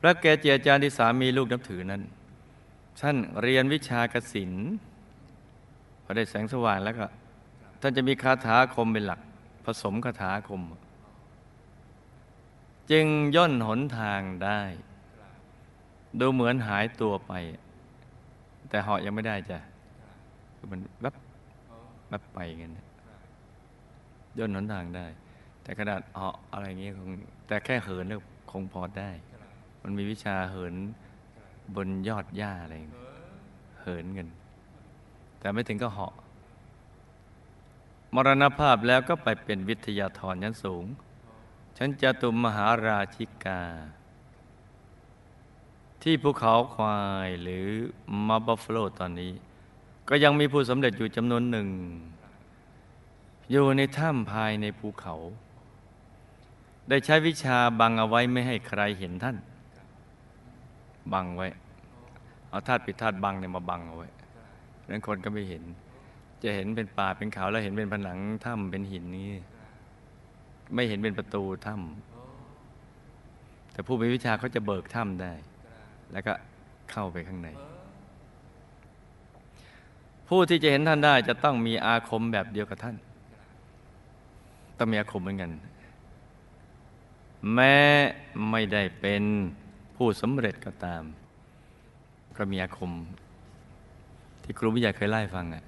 [0.00, 2.02] พระเกจิอาจารย์ที่สามีลูกนับถือนั้น
[3.00, 4.52] ท่านเรียนวิชากสิน
[6.04, 7.06] พอได้แสงสว่างแล้วก็
[7.80, 9.20] ท่านจะมีคาถาคมเป็นหลัก
[9.64, 10.60] ผสมคาถาคม
[12.92, 14.60] จึงย่นหนทางได้
[16.20, 17.32] ดูเหมือนหายตัวไป
[18.68, 19.58] แต่เหาะยังไม่ได้จ้ะ
[20.56, 21.14] คือมันแวบ
[22.08, 22.72] แวบไปเงี้ย
[24.38, 25.06] ย่นหนทางได้
[25.62, 27.10] แต่ขนาดเหาะอะไรเงี้ยคง
[27.46, 29.10] แต่แค่เหินแล้วคงพอได้
[29.82, 30.74] มันมีวิชาเหิน
[31.74, 33.04] บนยอดหญ้าอะไรเงี้ย
[33.80, 34.28] เหินกัน
[35.38, 36.14] แต่ไม่ถึงก็เหาะ
[38.14, 40.84] มรณภาพแล้วก็ไปเป็นวิทยาธรชั้นสูง
[41.84, 43.60] ชั้นจตุมมหาราชิกา
[46.02, 47.66] ที่ภูเขาควายหรือ
[48.28, 49.32] มาบัฟฟโลตอนนี้
[50.08, 51.68] ก็ยังมีผู้สำเร็จอยู่จำนวนหนึ่ง
[53.50, 55.14] อยู่ในถ้ำภายในภูเขา
[56.88, 59.36] ได้ใช้วิชาบังเอาไว้ไม่ให้ใครเห็นท่าน
[61.12, 61.48] บังไว้
[62.50, 64.08] เอาธาตุปิดธาตุบังเนี่ยมาบังเอาไว้
[64.88, 65.62] นั้นคนก็ไม่เห็น
[66.42, 69.30] จะเห็นเป็นป่าเป็นเขาแล้วเห็นเป็นผนังถ้ำเป็นหินนี่
[70.74, 75.32] ไม่เห็นเป็นประตูถ้ำแต่ผู้มีวิชาเขาจะเบิกถ้ำได้
[76.12, 76.32] แล้วก็
[76.90, 77.48] เข้าไปข้างใน
[80.28, 82.96] ผู้ที่จะเห็นท่านได้จะต้องมีอาคมแบบเดียวกับท่าน
[84.78, 85.52] ต้องมีอาคมเหมือนกัน
[87.54, 87.76] แม้
[88.50, 89.22] ไม่ได้เป็น
[89.96, 91.02] ผู้สำเร็จก็ตาม
[92.36, 92.92] ก็มีอาคม
[94.42, 95.64] ที่ครูวิทยาเคยไล่าให้ฟังอะ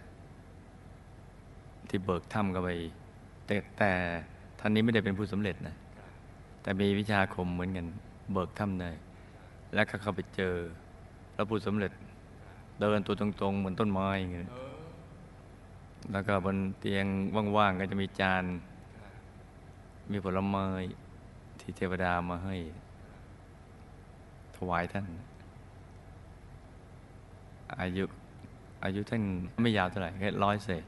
[1.89, 2.69] ที่เบิกถ้ำก็ไป
[3.47, 3.93] แต่แต่
[4.67, 5.75] ท่านนี้ไม่ได้เป็นผู้สำเร็จนะ
[6.63, 7.87] แต่มีวิชาคมเหมือนกัน
[8.33, 8.91] เบิกถ้ำได้
[9.75, 10.55] แล้วก็เข้าไปเจอ
[11.35, 11.93] พระผู้สำเร็จ
[12.81, 14.49] เดินตัวตรงๆ เหมือนต้นไม้อย่างเงี้ย
[16.13, 17.07] แล้วก็บนเตียง
[17.57, 18.45] ว่างๆก็จะมีจาน
[20.13, 20.67] มีผลไม้
[21.61, 22.57] ที่เทวดามาให้
[24.57, 25.07] ถวายท่าน
[27.81, 28.05] อายุ
[28.85, 29.23] อายุท่าน
[29.63, 30.85] ไม่ยาวเท่าไหร่แค่ร้อยเศษ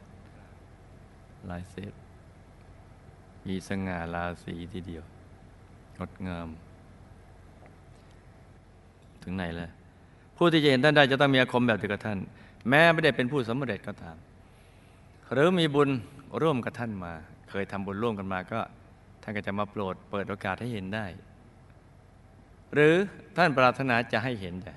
[1.53, 1.93] ร้อยเศษ
[3.49, 5.05] มีสง่าราศีทีเดียว
[5.99, 6.49] งดงาม
[9.23, 9.71] ถึงไหนแล้ว
[10.37, 12.19] ผู้ที่จะเห็นท่านได้จะต้องมีอาคมแบบเดียวกับท่าน
[12.69, 14.17] แม้ไม่ได้เป็นผู้สำเร็จก็ตาม
[15.33, 15.91] หรือมีบุญ
[16.43, 17.13] ร่วมกับท่านมา
[17.51, 18.61] เคยทำบุญร่วมกันมาก็
[19.23, 21.07] ท่านก็จะมาโปรดเปิดโอกาสให้เห็นได้
[22.75, 22.95] หรือ
[23.37, 24.75] ท่านปรารถนาจะให้เห็นแต่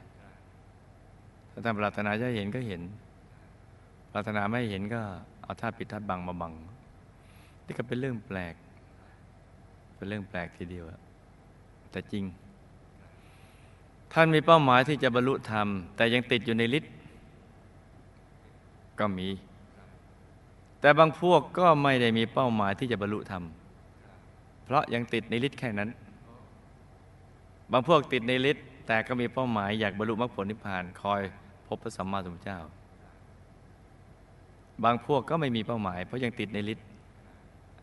[1.51, 2.81] ถ้าท่านปรารถนาจะเห็นก็เห็น
[4.11, 5.01] ปรารถนาไม่เห็นก็
[5.43, 6.53] เอาท่าปิดท่าบังมาบัง
[7.69, 8.55] นี่ก็เป็นเรื่องแปลก
[9.95, 10.85] เป็นเรื่องแปลกทีเดียว
[11.91, 12.23] แต่จริง
[14.13, 16.93] ท่านมีเป้าหมายที่จะบรรลุธรรม แต่ยังติดอยู่ในฤทธิ์
[18.99, 19.29] ก็มี
[20.81, 23.43] แต่บางพวกก็ไม่ได้มีเป้าหมายที่จะบรรลุธรรม
[24.63, 25.89] เพราะยังติดในฤทธิ์แค่นั้น
[27.71, 31.21] บางพวกติดในฤทธิ์แต่ก็มีเป้าหมายอยากบรรลุมรรคผลนิพพานคอย
[31.67, 32.59] พบพระสัมมาสัมพุทธเจ้า
[34.83, 36.88] บางพวกก็ไม่มีเป้าหมาย เพราะยังติดในฤทธิ์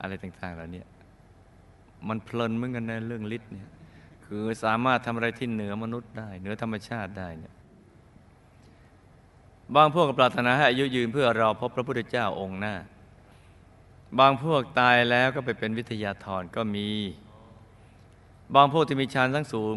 [0.00, 0.82] อะไรต่างๆเหล่านี้
[2.08, 3.68] มันเพลินเหมือนกันในะเรื่องฤทธิ์เนี่ย
[4.26, 7.54] คือสามารถทำอะไรที่เหนือมนุษย์ได้ เหนือธรรมชาติได้เนี่ย
[9.74, 12.74] บางพวกปรารถนาให้อายุยืนเพื่อรอพบพระพุทธเจ้าองค์หน้า
[14.18, 16.88] บางพวกตายแล้วก็ไปเป็นวิทยาธรก็มี
[18.54, 19.76] บางพวกที่มีฌานทั้งสูง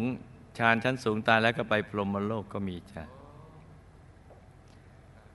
[0.58, 3.02] ฌานชั้นสูงตายแล้วก็ไปพรหมโลกก็มีจ้ะ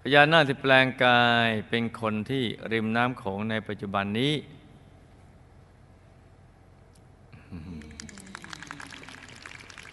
[0.02, 4.34] พญานาคที่แปลงกายเป็นคนที่ริมน้ำโขงในปัจจุบันนี้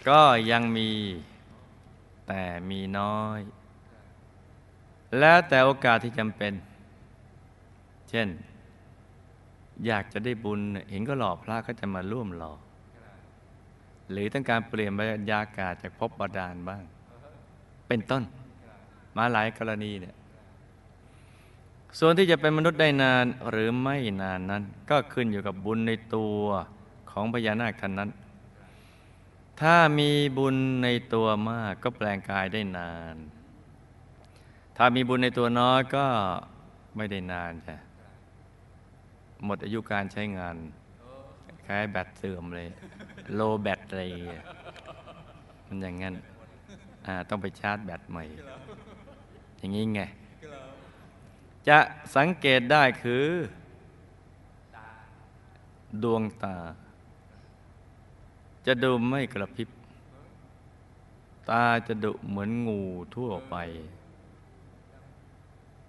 [0.09, 0.21] ก็
[0.51, 0.91] ยังมี
[2.27, 3.41] แต่มีน้อย
[5.19, 6.53] แล้วแต่โอกาสที่จำเป็น
[8.11, 8.29] เช่น
[9.87, 12.53] อยากจะได้บุญเห็นก็หล่อพระก็จะมาร่วมหล่อ
[14.11, 16.83] หรือต้องการเปลี่ยนบรรยากาศจากภพบาดาลบ้าง
[17.89, 18.23] เป็นต้น
[19.17, 20.15] มาหลายกรณีเนี่ย
[21.99, 26.43] ส่วนที่จะเป็นมนุษย์ได้นานหรือไม่นานนั้น ก็ขึ้นอยู่กับบุญในตัว
[27.13, 28.11] ของพญานาคท่านนั้น
[29.61, 33.17] ถ้ามีบุญในตัวมากก็แปลงกายได้นาน
[34.77, 36.07] ถ้ามีบุญในตัวน้อยก็
[36.97, 37.77] ไม่ได้นานจ้ะ
[39.45, 40.57] หมดอายุการใช้งาน
[41.67, 42.69] คล้ายแบตเสื่อมเลย
[43.35, 44.43] โลแบตเลยอะ
[45.67, 46.15] มันอย่างงั้น
[47.07, 48.25] อ่าต้องไปชาร์จแบตใหม่
[49.59, 50.03] อย่างนี้ไง
[51.69, 51.79] จะ
[52.17, 53.27] สังเกตได้คือ
[56.03, 56.57] ดวงตา
[58.67, 59.69] จะดูไม่กระพริบ
[61.51, 62.81] ตาจะดุเหมือนงู
[63.17, 63.57] ทั่วไป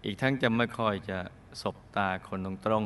[0.04, 1.18] อีกทั้งจะไม่ค่อยจะ
[1.62, 2.84] สบตาคนตรง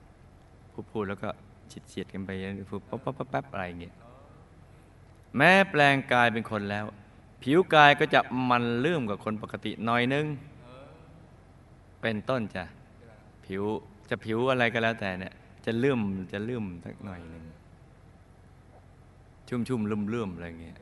[0.00, 1.30] ๆผู้พูดแล้วก็
[1.70, 2.30] ฉิดเฉียดกันไป
[2.70, 3.94] พูดปั๊บปั๊บปั๊บปั๊บอะไรเงี้ย
[5.36, 6.84] แม้แปลงกายเป็นคนแล้ว
[7.42, 10.26] ผิวกายก็จะมันเลื่อมกว่าคนปกติหน่อยนึง
[12.00, 12.64] เป็นต้นจ้ะ
[13.46, 13.62] ผิว
[14.10, 15.32] จะผิวอะไรก็แล้วแต่เนี่ย
[15.64, 16.00] จะเลื่อม
[16.32, 17.44] จะเลื่อมสักหน่อยหนึ่ง
[19.48, 20.76] ชุ่มชุ่มลุ่มเลื่อมอะไรเงี้ย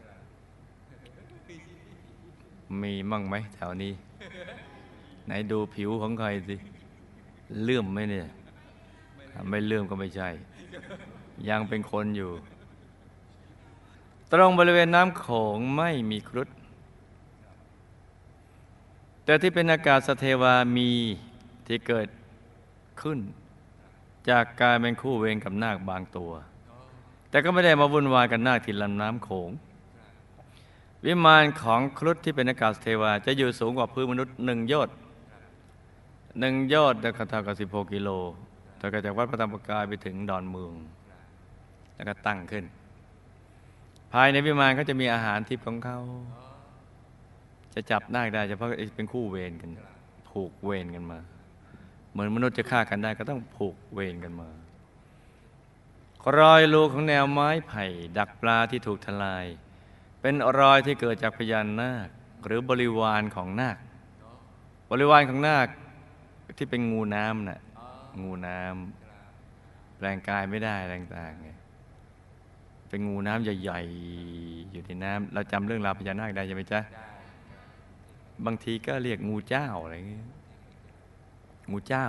[2.83, 3.93] มีมั่งไหมแถวนี้
[5.27, 6.57] ไหนดูผิวของใครสิ
[7.63, 8.27] เลื่อมไหมเนี่ย
[9.49, 10.29] ไม่เลื่อมก็ไม่ใช่
[11.49, 12.31] ยังเป็นคนอยู่
[14.33, 15.27] ตรงบริเวณน้ำโข
[15.57, 16.49] งไม่มีครุฑ
[19.25, 20.91] แต่ที่เป็นอากาศสเทวามี
[21.67, 22.09] ที่เกิด
[23.03, 23.19] ขึ้น
[24.31, 26.33] จากการเป็นคู่เวรกับนาคบางตัว
[27.37, 29.51] แต่ก็ไม่ได้มาวุ่นวายกับนาที่ลำน้ำโขง
[31.05, 34.95] วิมานของครุฑที่เป็นอากาศเทวา จะอยู่สูงกว่าพื้นมนุษย์หนึ่งยชน์
[36.41, 38.09] หนึ่งยชน์ก็เท่ากับสิบหกกิโล
[38.79, 40.73] แต่ก็จากวัดพระธรรมกายไปถึงดอนเมือง
[41.95, 42.65] แล้วก็ตั้งขึ้น
[44.13, 45.99] ภายในวิมานเขาจะมีอาหารทิพย์ของเขา
[47.75, 49.71] จะจับนาคได้เฉพาะเป็นคู่เวรกัน
[50.31, 51.19] ผูกเวรกันมา
[52.11, 54.51] เหมือนมนุษย์จะฆ่ากันได้ก็ต้องผูกเวรกันมา
[56.39, 57.85] รอยรูของแนวไม้ไผ่
[58.19, 59.47] ดักปลาที่ถูกทลาย
[60.21, 62.09] เป็นรอยที่เกิดจากพญานาค
[62.47, 63.77] หรือบริวารของนาค
[64.91, 65.69] บริวารของนาค
[66.59, 67.61] ที่เป็นงูน้ำน่ะ
[68.23, 71.51] งูน้ำแปลงกายไม่ได้อะไรต่างๆไง
[72.89, 76.81] เป็นงูน้ำใหญ่ๆอยู่ในน้ำเราจำเรื่องราวพญานาคได้ใช่ไหมจ๊ะ
[78.47, 80.27] บางทีก็เรียกงูเจ้าอะไรเงี้ย
[81.71, 82.07] งูเจ้า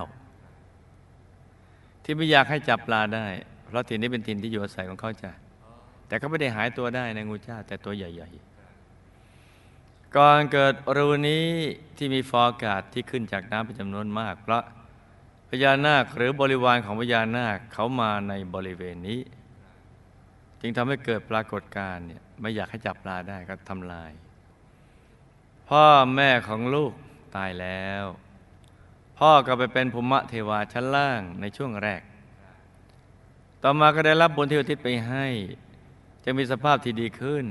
[2.04, 3.26] ที่ไม่อยากให้จับปลาได้
[3.68, 5.32] เพราะถิ่นนี้เป็นถิ่นที่อยู่อาศัยของเขาจ้ะ
[6.08, 8.30] แต่ก็ไม่ได้หายตัวได้นะงูเจ้าแต่ตัวใหญ่
[9.08, 11.48] ๆ ก่อนเกิดรูนี้
[11.98, 14.64] ที่มีฟอร์อากาศที่ขึ้นจากน้ำเป็นจำนวนมาก เพราะ
[15.50, 19.20] พญานาคหรือบริวารของพญานาคเขามาในบริเวณนี้
[20.62, 24.12] จึงทำให้เกิดปรากฏการณ์เนี่ยไม่อยากให้จับปลาได้ก็ทำลาย
[25.70, 26.94] พ่อแม่ของลูก
[27.36, 28.04] ตายแล้ว
[29.20, 32.02] พ่อก็ไปเป็นภูมิเทวาชั้นล่างในช่วงแรก
[33.63, 35.26] ต่อมาก็ได้รับบุญที่อุทิศไปให้
[36.24, 37.46] จะมีสภาพที่ดีขึ้น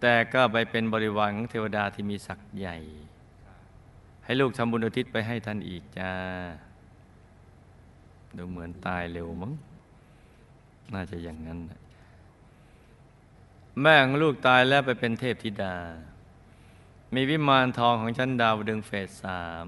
[0.00, 2.76] แต่ก็ไปเป็นบริวารของเทวดาที่มีศักย์ใหญ่
[4.24, 6.12] ให้ลูกทำบุญอุทิศไปให้ท่านอีกจ้า
[8.36, 9.52] ดูเหมือนตายเร็วมั้ง
[10.92, 11.58] น่าจะอย่างนั้น
[13.80, 15.76] แม่ของลูกตายแล้วไปเป็นเทพธิดา
[17.14, 19.66] มีวิมานทองของชั้นดาวดึงเฟสสาม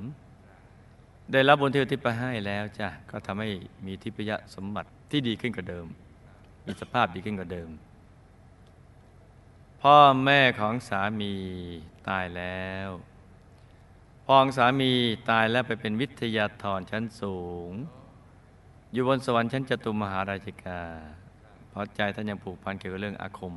[1.33, 3.49] ได้รับบุญที่อุทิศไปให้แล้วจ้ะ ก็ทำให้
[3.87, 5.87] มีทิพยสมบัติ ที่ดีขึ้นกว่าเดิม
[6.67, 7.71] มีสภาพดีขึ้นกว่าเดิม
[9.83, 11.35] พ่อแม่ของสามี
[12.09, 12.89] ตายแล้ว
[14.27, 14.93] พ่อองสามี
[15.31, 17.39] ตายแล้วไปเป็นวิทยาธรชั้นสู
[17.71, 17.73] ง
[18.93, 20.83] อยู่บนสวรรค์ชั้นจตุมหาราชิกา
[21.69, 23.55] เพราะใจท่านยังผูกพันเกี่ยวกับเรื่องอาคม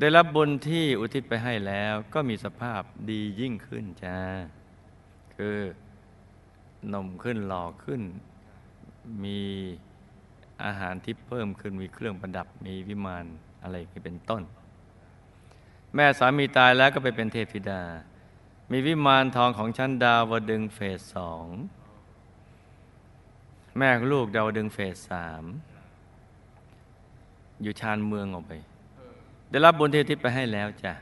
[0.00, 4.18] ได้รับบุญที่อุทิศไปให้แล้วก็มีสภาพดียิ่งขึ้นจ้า
[5.36, 5.56] คือ
[6.88, 8.02] หนมขึ้นหล่อขึ้น
[9.24, 9.40] มี
[10.64, 13.24] อาหารที่เพิ่มขึ้นมีเครื่องประดับมีวิมาน
[13.62, 14.42] อะไรอย่เป็นต้น
[15.94, 17.82] แม่สามีตายแล้วก็ไปเป็นเทพธิดา
[18.72, 21.46] มีวิมานทองของชั้นดาวดึงเฟสสอง
[23.78, 25.44] แม่ลูกดาวดึงเฟสสาม
[27.62, 28.52] อยู่ชานเมืองออกไป
[29.50, 30.92] ได้รับบุญเที่อุทิศไปให้แล้วจ้ะ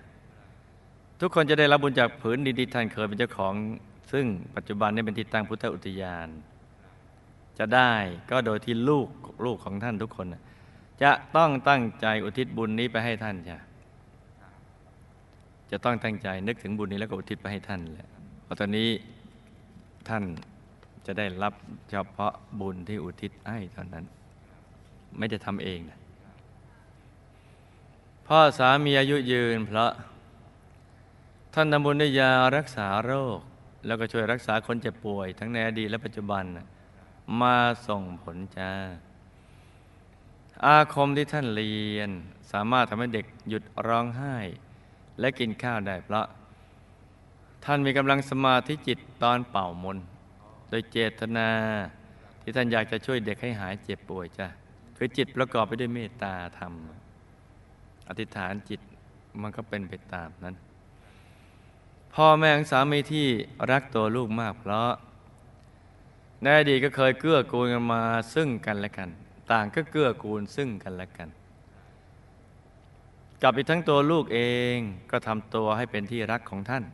[1.20, 3.54] ทุกคนจะได้รับบุญจากผืนดินที่ท่านเคยเป็นเจ้าของ
[4.12, 4.24] ซึ่ง
[4.56, 6.28] ปัจจุบันนี้เป็นที่ตั้งพุทธอุทยาน
[7.58, 7.92] จะได้
[8.30, 9.08] ก็โดยที่ลูก
[9.44, 10.26] ลูกของท่านทุกคน
[11.02, 13.58] จะต้องตั้งใจอุทิศบุญนี้ไปให้ท่านจ้ะ
[15.70, 18.08] จะต้องตั้งใจนึกถึงบุญนี้แล้วก็อุทิศไปให้ท่านแหละ
[18.44, 18.88] เพราะตอนนี้
[20.08, 20.24] ท่าน
[21.06, 21.54] จะได้รับ
[21.90, 24.04] เฉพาะบุญที่อุทิศให้เท่านั้น
[25.18, 25.98] ไม่ได้ทำเองนะ
[28.26, 29.90] พ่อสามีอายุยืนเพราะ
[31.54, 33.38] ท่านทำบุญด้วยยารักษาโรค
[33.86, 36.66] แล้วก็ช่วยรักษาคนเจ็บป่วย ทั้งในอดีตและปัจจุบันน่ะ
[37.40, 37.56] มา
[37.88, 38.70] ส่งผลจ้า
[40.64, 42.10] อาคมที่ท่านเรียน
[42.52, 44.36] สามารถทำให้เด็กหยุดร้องไห้
[45.20, 46.26] และกินข้าวได้เพราะ
[47.64, 49.98] ท่านมีกำลังสมาธิจิตตอนเป่ามน
[50.68, 51.48] โดยเจตนา
[52.42, 54.46] ที่ท่านอยากจะช่วยเด็กให้หายเจ็บป่วยจ้ะ
[54.96, 56.72] คือจิตประกอบไปด้วยเมตตาธรรม
[58.08, 58.80] อธิษฐานจิต
[59.40, 60.56] มันก็เป็นไปตามนั้น
[62.14, 63.26] พ่อแม่ของสามีที่
[63.70, 64.90] รักตัวลูกมากเพราะ
[66.42, 68.02] ในอดีตก็เคยเกื้อกูลกันมา
[68.34, 69.08] ซึ่งกันและกัน
[69.52, 71.28] ต่างก็เกื้อกูลซึ่งกันและกัน
[73.42, 74.40] กับอีกทั้งตัวลูกเอ
[74.74, 74.76] ง
[75.10, 76.84] ก็ทำตัวให้เป็นที่รักของท่าน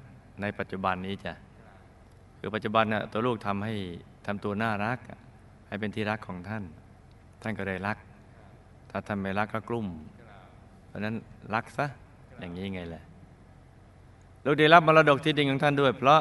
[0.40, 1.32] ในปัจจุบันนี้จ้ะ
[2.38, 3.74] คือปัจจุบันน่ะตัวลูกทำให้
[4.26, 4.98] ทำตัวน่ารัก
[5.68, 6.64] ให้เป็นที่รักของท่าน
[7.42, 7.96] ท่านก็ได้รัก
[8.90, 9.86] ถ้าท่านไม่รักก็กลุ่ม
[10.88, 11.16] เพราะนั้น
[11.54, 11.86] รักซะ
[12.38, 13.02] อย่างนี้ไงแหละ
[14.44, 16.20] ลูกได้รับมรดกที่ดินของท่านด้วย เพราะ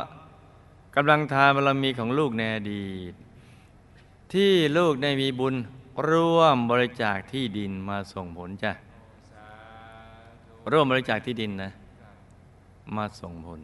[0.95, 3.13] กำลังทานบารมีของลูกในอดีต
[4.33, 5.55] ที่ลูกได้มีบุญ
[6.09, 8.71] ร่วมบริจาคที่ดินมาส่งผลจ้ะ
[10.71, 11.71] ร่วมบริจาคที่ดินนะ
[12.97, 13.61] มาส่งผล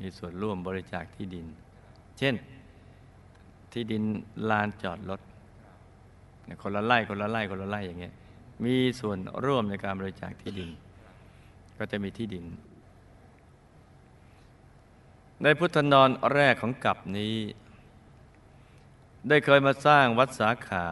[0.00, 1.46] มีส่วนร่วมบริจาคที่ดิน
[2.18, 2.34] เช่น
[3.72, 4.02] ที่ดิน
[4.50, 5.20] ลานจอดรถ
[6.62, 8.14] คนละไร่คนละไร่คนละไร่อย่างเงี้ย
[8.64, 10.70] มีส่วนร่วมในการบริจาคที่ดิน
[11.78, 12.44] ก็จะมีที่ดิน
[15.46, 17.36] ในพุทธนอนแรกของกับนี้
[19.28, 20.86] ได้เคยมาสร้างวัดสาขา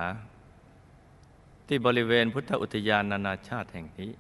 [1.66, 4.12] ที่บริเวณพุทธอุทยานนานาชาติแห่งนี้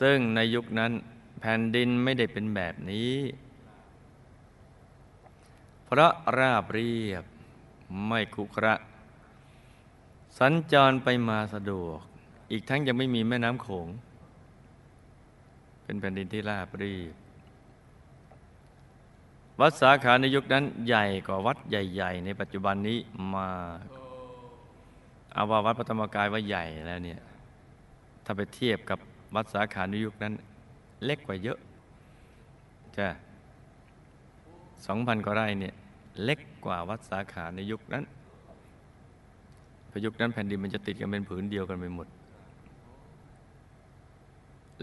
[0.00, 0.92] ซึ่งในยุคนั้น
[1.40, 3.14] แผ่นดินไม่ได้เป็นแบบนี้
[5.84, 7.24] เพราะราบเรียบ
[8.08, 8.74] ไม่คุกระ
[10.38, 11.98] สัญจรไปมาสะดวก
[12.50, 13.88] อีกทั้งยังไม่มีแม่น้ำโขง
[15.84, 17.25] เป็นแผ่นดินที่ราบเรียบ
[19.60, 22.98] วัดสาขาในยุคนั้นใหญ่กว่าวัดใหญ่ ๆ ในปัจจุบันนี้
[23.34, 23.48] มา
[23.84, 23.86] ก
[25.32, 27.20] เอาว่าวัดพระธรรมกายว่าใหญ่แล้วเนี่ย
[28.24, 28.98] ถ้าไปเทียบกับ
[29.34, 30.32] วัดสาขาในยุคนั้น
[31.04, 31.58] เล็กกว่าเยอะ
[32.96, 33.08] จ้ะ
[34.86, 35.74] สองพันกว่าไร่เนี่ย
[36.24, 38.04] เล็กกว่าวัดสาขาในยุคนั้น
[39.90, 42.06] พยุคนั้นแผ่นดินมันจะติดกันเป็นผืนเดียวกันไปหมด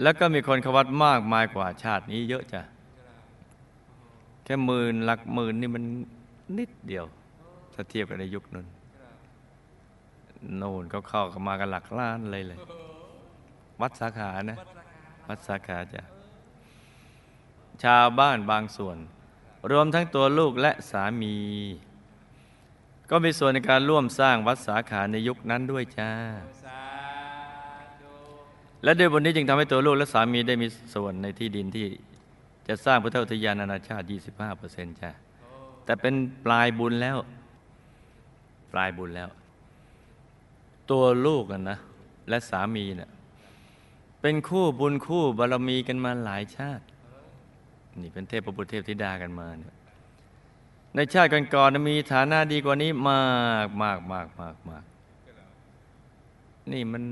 [0.02, 2.62] แล้วก็มีคนเขาวัดมากมายกว่าชาตินี้เยอะจ้ะ
[4.44, 5.84] แค่หมื่นหลักหมื่นนี่มัน
[6.58, 7.06] นิดเดียว
[7.74, 8.66] ถ้าเทียบกันในยุคนั้น
[10.58, 12.60] โน่นเขาเข้ากันมากันหลักล้านเลยเลย
[13.82, 14.58] วัดสาขานะ
[15.28, 16.02] วัดสาขาจ้ะ
[17.84, 18.98] ชาวบ้านบางส่วน
[19.72, 21.36] รวมทั้งตัวลูกและสามี
[23.10, 26.12] ก็มีส่วนในการร่วมสร้างวัดสาขาในยุคนั้นด้วยจ้า
[28.84, 31.86] และด้วยบนนี้จึงทำให้ตัวลูกและสามีได้มีส่วนในที่ดินที่
[32.68, 34.06] จะสร้างพุทธอุทยานนานาชาติ
[34.54, 35.12] 25%จ้ะ
[35.86, 36.14] แต่เป็น
[36.46, 37.18] ปลายบุญแล้ว
[38.74, 39.30] ปลายบุญแล้ว
[40.92, 41.80] ตัวลูกนนะ
[42.30, 43.12] และสามีเนะ่ะ
[44.22, 46.84] เป็นคู่บุญคู่บารมีกันมาหลายชาติ
[48.02, 49.76] นี่เป็นเทพประบุตเทพธิดากันมาเนี่ย
[50.96, 53.24] ในชาติก่อนๆนะมีฐานะดีกว่านี้มา
[53.66, 54.84] กมากมากมากมาก
[56.72, 57.04] นี่มัน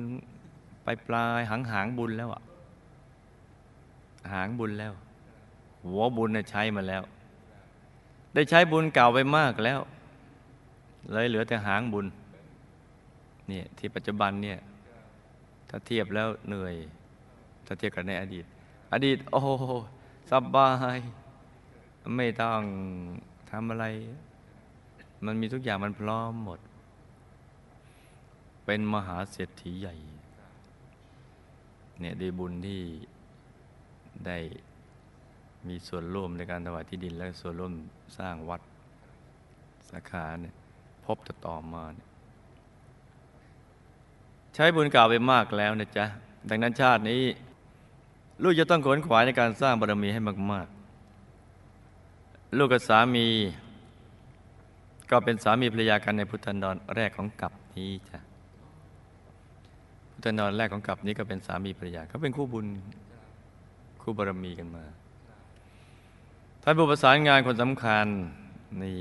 [0.83, 2.41] ไปปลายหางหางบุญแล้วอะ
[4.33, 4.93] หางบุญแล้ว
[5.85, 7.03] หัวบุญน่ะใช้มาแล้ว
[8.33, 9.79] ได้ใช้บุญเก่าไปมากแล้ว
[11.11, 12.05] เลยเหลือแต่หางบุญ
[13.47, 14.59] เนี่ยที่ปัจจุบันเนี่ย
[15.69, 16.75] ถ้าเทียบแล้วเหนื่อย
[17.65, 18.45] ถ้าเทียบกับในอดีต
[18.93, 19.41] อดีต โอ้
[20.31, 20.99] สบาย
[22.17, 22.61] ไม่ต้อง
[23.49, 23.85] ทำอะไร
[25.25, 26.59] มันมีทุกอย่างมันพร้อมหมด
[28.65, 29.95] เป็นมหาเศรษฐีใหญ่
[31.99, 32.81] เนี่ยได้บุญที่
[34.25, 34.37] ได้
[35.67, 37.73] มีส่วนร่วมในการถวายที่ดิน และส่วนร่วม
[38.17, 38.61] สร้างวัด
[39.89, 40.53] สาขาเนี่ย
[41.05, 42.07] พบจะต่อมาเนี่ย
[44.55, 46.05] ใช้บุญเก่าไปมากแล้วนะจ๊ะ
[46.49, 47.21] ดังนั้นชาตินี้
[48.43, 50.67] ลูกจะต้องขวนขวายในการสร้างบารมีให้มาก
[51.61, 53.27] ๆ ลูกกับสามี
[55.11, 58.19] ก็เป็นสามีภรรยากันในพุทธันดรแรกของกัปนี้จ้ะ
[60.11, 62.65] พุทธันดรแรกของกัปนี้ก็เป็นสามีภรรยาเขาเป็นคู่บุญ
[64.01, 64.83] คู่บารมีกันมา
[66.63, 68.07] ท่านผู้ประสานงานคนสำคัญ
[68.81, 68.99] นี่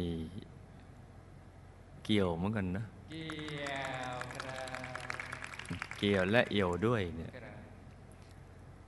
[2.05, 3.35] เกี่ยวเหมือนกันนะ เกี่
[3.67, 3.73] ย
[4.13, 4.15] ว
[5.99, 7.33] เกี่ยวและเอี่ยวด้วยเนี่ย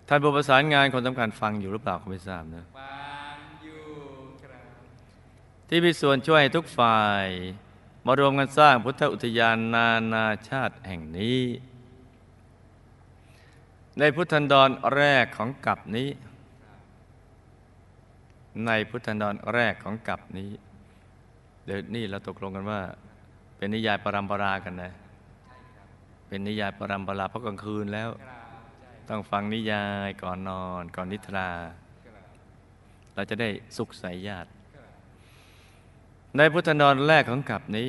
[0.09, 3.01] ท่านผู้ประสานงานคนสำคัญฟังอยู่หรือเปล่าก็ไม่ทราบนะฟั
[3.35, 3.83] งอยู่
[4.43, 4.64] ครับ
[5.68, 7.27] ที่มีส่วนช่วยให้ทุกฝ่าย
[8.07, 11.41] มารวมกันสร้างพุทธอุทยานนานาชาติแห่งนี้
[13.99, 16.09] ในพุทธันดรแรกของกับนี้
[18.66, 20.50] ในพุทธนดรแรกของกับนี้
[21.66, 22.80] เดี๋ยวนี่เราตกลงกันว่า
[23.57, 24.92] เป็นนิยายปรัมปรากันนะ
[26.28, 28.11] เป็นนิยายปรัมปราเพราะกลางคืนแล้ว
[29.09, 31.50] ต้องฟังนิยายก่อนนอน ก่อนนิทรา
[33.14, 34.50] เราจะได้สุขใสญาติ
[36.36, 37.88] ในพุทธนรแรกของกับนี้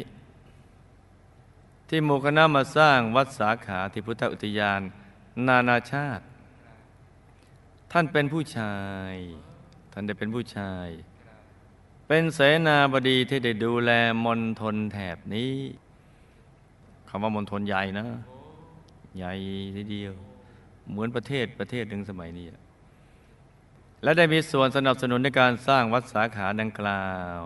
[1.89, 4.81] ที่หมู่คณะมาสร้างวัดสาขาที่พุทธอุทยาน
[5.47, 6.23] นานาชาติ
[7.91, 8.75] ท่านเป็นผู้ชา
[9.11, 9.13] ย
[9.95, 10.87] ท่านได้เป็นผู้ชาย
[12.07, 13.91] เป็นเสนาบดีที่ได้ดูแล
[14.25, 15.53] มณฑลแถบนี้
[17.09, 18.05] คำว่ามณฑลใหญ่นะ
[19.17, 19.33] ใหญ่
[19.75, 20.13] ทีเดียว
[20.89, 22.47] เหมือนประเทศประเทศหนึ่งสมัยนี้
[24.03, 27.41] และได้มีส่วนสนับสนุนในการสร้างวัดสาขาดังกล่าว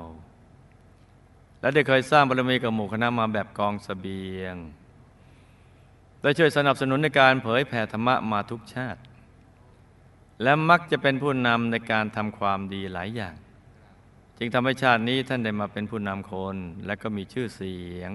[1.61, 4.55] และได้เคยสร้างบารมีกับหมู่คณะมาแบบกองสเสบียง
[6.21, 8.99] ได้ช่วยสนับสนุนในการเผยแผ่ธรรมะมาทุกชาติ
[10.43, 13.35] และมักจะเป็นผู้นำในการทำความดีหลายอย่าง
[14.37, 18.11] จึงทำให้ชาตินี้ท่านได้มาเป็นผู้นำคน และก็มีชื่อเสียง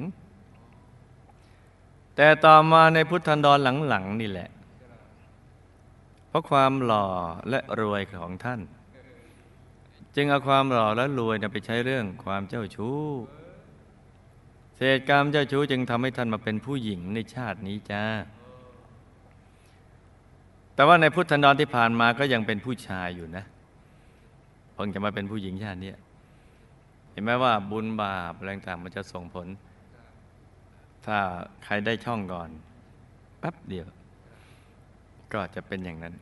[2.17, 3.59] แต่ต่อมาในพุทธันดร
[3.89, 4.51] หลังๆนี่แหละ
[6.29, 7.07] เพราะความหล่อ
[7.49, 8.61] และรวยของท่าน
[10.17, 13.01] จึงเอาความหล่อและรวยไปใช้เรื่องความเจ้าชู้
[14.77, 18.05] เศษกรรมเจ้าชู้จึงทำให้ท่านมาเป็นผู้หญิงในชาตินี้จ้า
[20.75, 23.45] แต่ว่าในพุทธันดรที่ผ่านมาก็ยังเป็นผู้ชายอยู่นะ
[24.75, 25.93] เพิ่งจะมาเป็นผู้หญิงชาตินี้
[27.13, 29.47] เห็นไหมว่าบุญบาปอะไรต่างมันจะส่งผล
[31.07, 31.19] ถ้า
[31.65, 32.49] ใครได้ช่องก่อน
[33.41, 33.87] แป๊บเดียว
[35.33, 36.15] ก็จะเป็นอย่างนั้น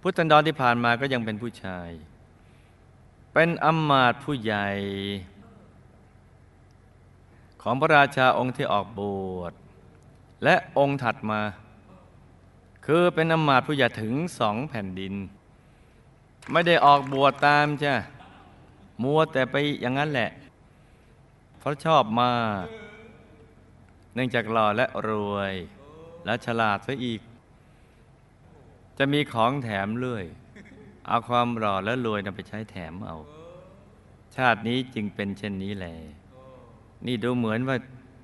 [0.00, 1.88] พุทธันดรที่ผ่านมาก็ยังเป็นผู้ชาย
[3.32, 4.68] เป็นอำมาตผู้ใหญ่
[7.62, 9.00] ของพระราชาองค์ที่ออกบ
[9.38, 9.52] วช
[10.44, 11.40] และองค์ถัดมา
[12.90, 15.14] คือเป็นอมาตผู้ใหญ่ถึงสองแผ่นดิน
[16.52, 17.94] ไม่ได้ออกบวชตามจ้ะ
[19.02, 20.30] มัวแต่ไปอย่างนั้นแหละ
[21.58, 22.34] เพราะชอบมา
[22.64, 22.66] ก
[24.14, 25.54] เนื่องจากหล่อและรวย
[26.24, 27.20] และฉลาดซะอีก
[28.98, 30.24] จะมีของแถมเรื่อย
[31.06, 33.16] เอาความหล่อและรวยนำไปใช้แถมเอา
[34.36, 35.94] ชาตินี้จึงเป็นเช่นนี้แหละ
[37.06, 37.76] นี่ดูเหมือนว่า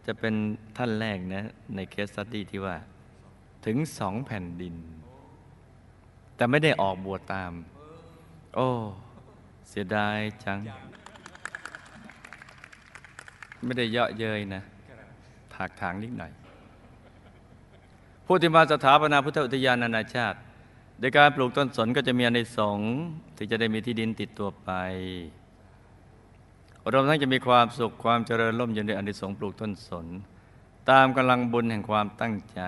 [0.07, 0.35] จะเป็น
[0.77, 1.45] ท่านแรกนะ
[1.75, 2.77] ในเคสสตี้ที่ว่า
[3.65, 4.75] ถึงสองแผ่นดิน
[6.37, 7.53] แต่ไม่ได้ออกบวชตาม
[8.55, 8.69] โอ้
[9.69, 10.59] เสียดายจัง
[13.65, 14.63] ไม่ได้เยาะเย้ยนะ
[15.55, 16.33] ถากถางนิดหน่อย
[18.27, 20.39] ผู้ที่มาสถาปนาพุทธอุทยานนานาชาติ
[20.99, 22.79] โดยการปลูกต้นสนก็จะมีอานิสง
[23.37, 24.71] ที่จะได้มีที่ดินติดตัวไป
[26.93, 30.07] รวมทั้งจะมีความสุขความเจริญร่มเย็นด้วยอานิสงส์ปลูกต้นสน
[30.91, 32.61] ตามกำลังบุญแห่งความตั้งใจ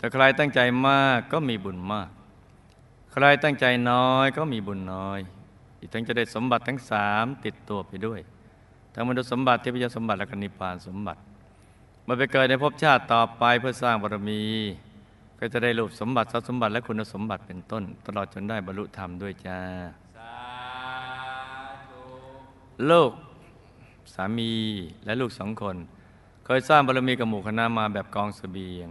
[0.00, 2.10] แต่ใครตั้งใจมากก็มีบุญมาก
[3.12, 5.18] ใครตั้งใจน้อยก็มีบุญน้อย
[5.78, 8.20] อีกทั้งจะได้สมบัติทั้งสามติดตัวไปด้วย
[8.94, 11.20] ทั้งมนุษย์สมบัติเทพยสมบัติและกนิพพานสมบัติ
[12.04, 14.42] เมื่อไปเกิดในภพชาติต่อไปเพื่อสร้างบารมี
[15.38, 19.60] ก็จะได้รูปสมบัติทรัพย์สมบัติและคุณสมบัติเป็นต้น ตลอดจนได้บรรลุธรรมด้วยจ้า
[20.16, 20.34] สา
[21.90, 22.02] ธุ
[22.90, 23.12] ลูก
[24.14, 24.52] สามี
[25.04, 25.76] และลูกสองคน
[26.44, 28.90] เคยสร้างบารมีกับหมู่คณะมาแบบกองเสบียง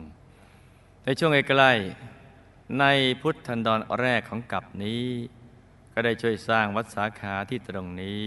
[1.09, 2.85] ในช่วงใกล้ๆใน
[3.21, 5.05] พุทธันดรแรกของกับนี้
[5.93, 8.25] ก็ได้ช่วยสร้างวัดสาขาที่ตรงนี้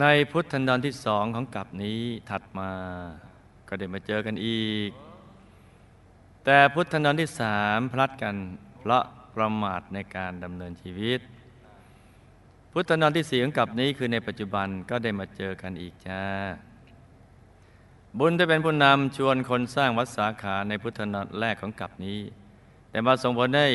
[0.00, 2.70] ในพุทธันดรที่สองของกับนี้ถัดมา
[3.68, 4.90] ก็ได้มาเจอกันอีก
[6.44, 8.36] แต่พุทธันดรที่สามพลัดกัน
[8.78, 9.04] เพราะ
[9.36, 11.20] ประมาทในการดำเนินชีวิต
[12.72, 16.22] พุทธนนที่สี่ของกับนี้คือในปัจจุบันก็ได้มาเจอกันอีกจ้า
[18.18, 22.18] บุญได้เป็นผู้นำชวนคนสร้างวัดสาขาในพุทธนนแรกของกับนี้
[22.90, 23.66] แต่มาส่งผลได้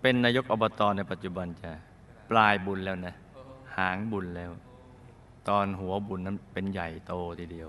[0.00, 1.72] เป็นนายกอบตในปัจจุบันจ้า
[2.30, 3.14] ปลายบุญแล้วนะ
[3.76, 4.50] หางบุญแล้ว
[5.48, 7.68] ตอนหัวบุญนั้นเป็นใหญ่โตทีเดียว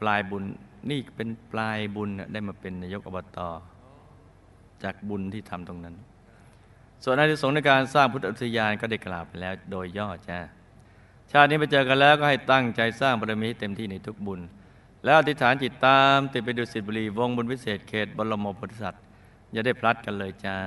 [0.00, 0.42] ปลายบุญ
[0.90, 3.38] นี่เป็นปลายบุญได้มาเป็นนายกอบต
[4.82, 5.96] จากบุญที่ทำตรงนั้น
[7.04, 10.38] ส่วนอานิสงส์ในการสร้างพุทธอุทยานก็ได้กล่าวไปแล้วโดยย่อจ้า
[11.32, 14.40] ชาตินี้ไปเจอกันแล้วก็ให้ตั้งใจสร้างบารมีให้เต็มที่ในทุกบุญ
[15.04, 19.02] แล้วอธิษฐานจิตตามติดไปดูสิบุรีวงบุญวิเศษเขตบรมโพธิสัตว์
[19.52, 20.58] อย่าได้พลัดกันเลยจ้า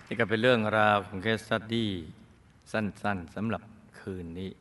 [0.07, 1.91] นี่ก็เป็นเรื่องราวของเคสสตดี้
[2.71, 3.61] สั้นๆสำหรับ
[3.99, 4.51] คืนนี้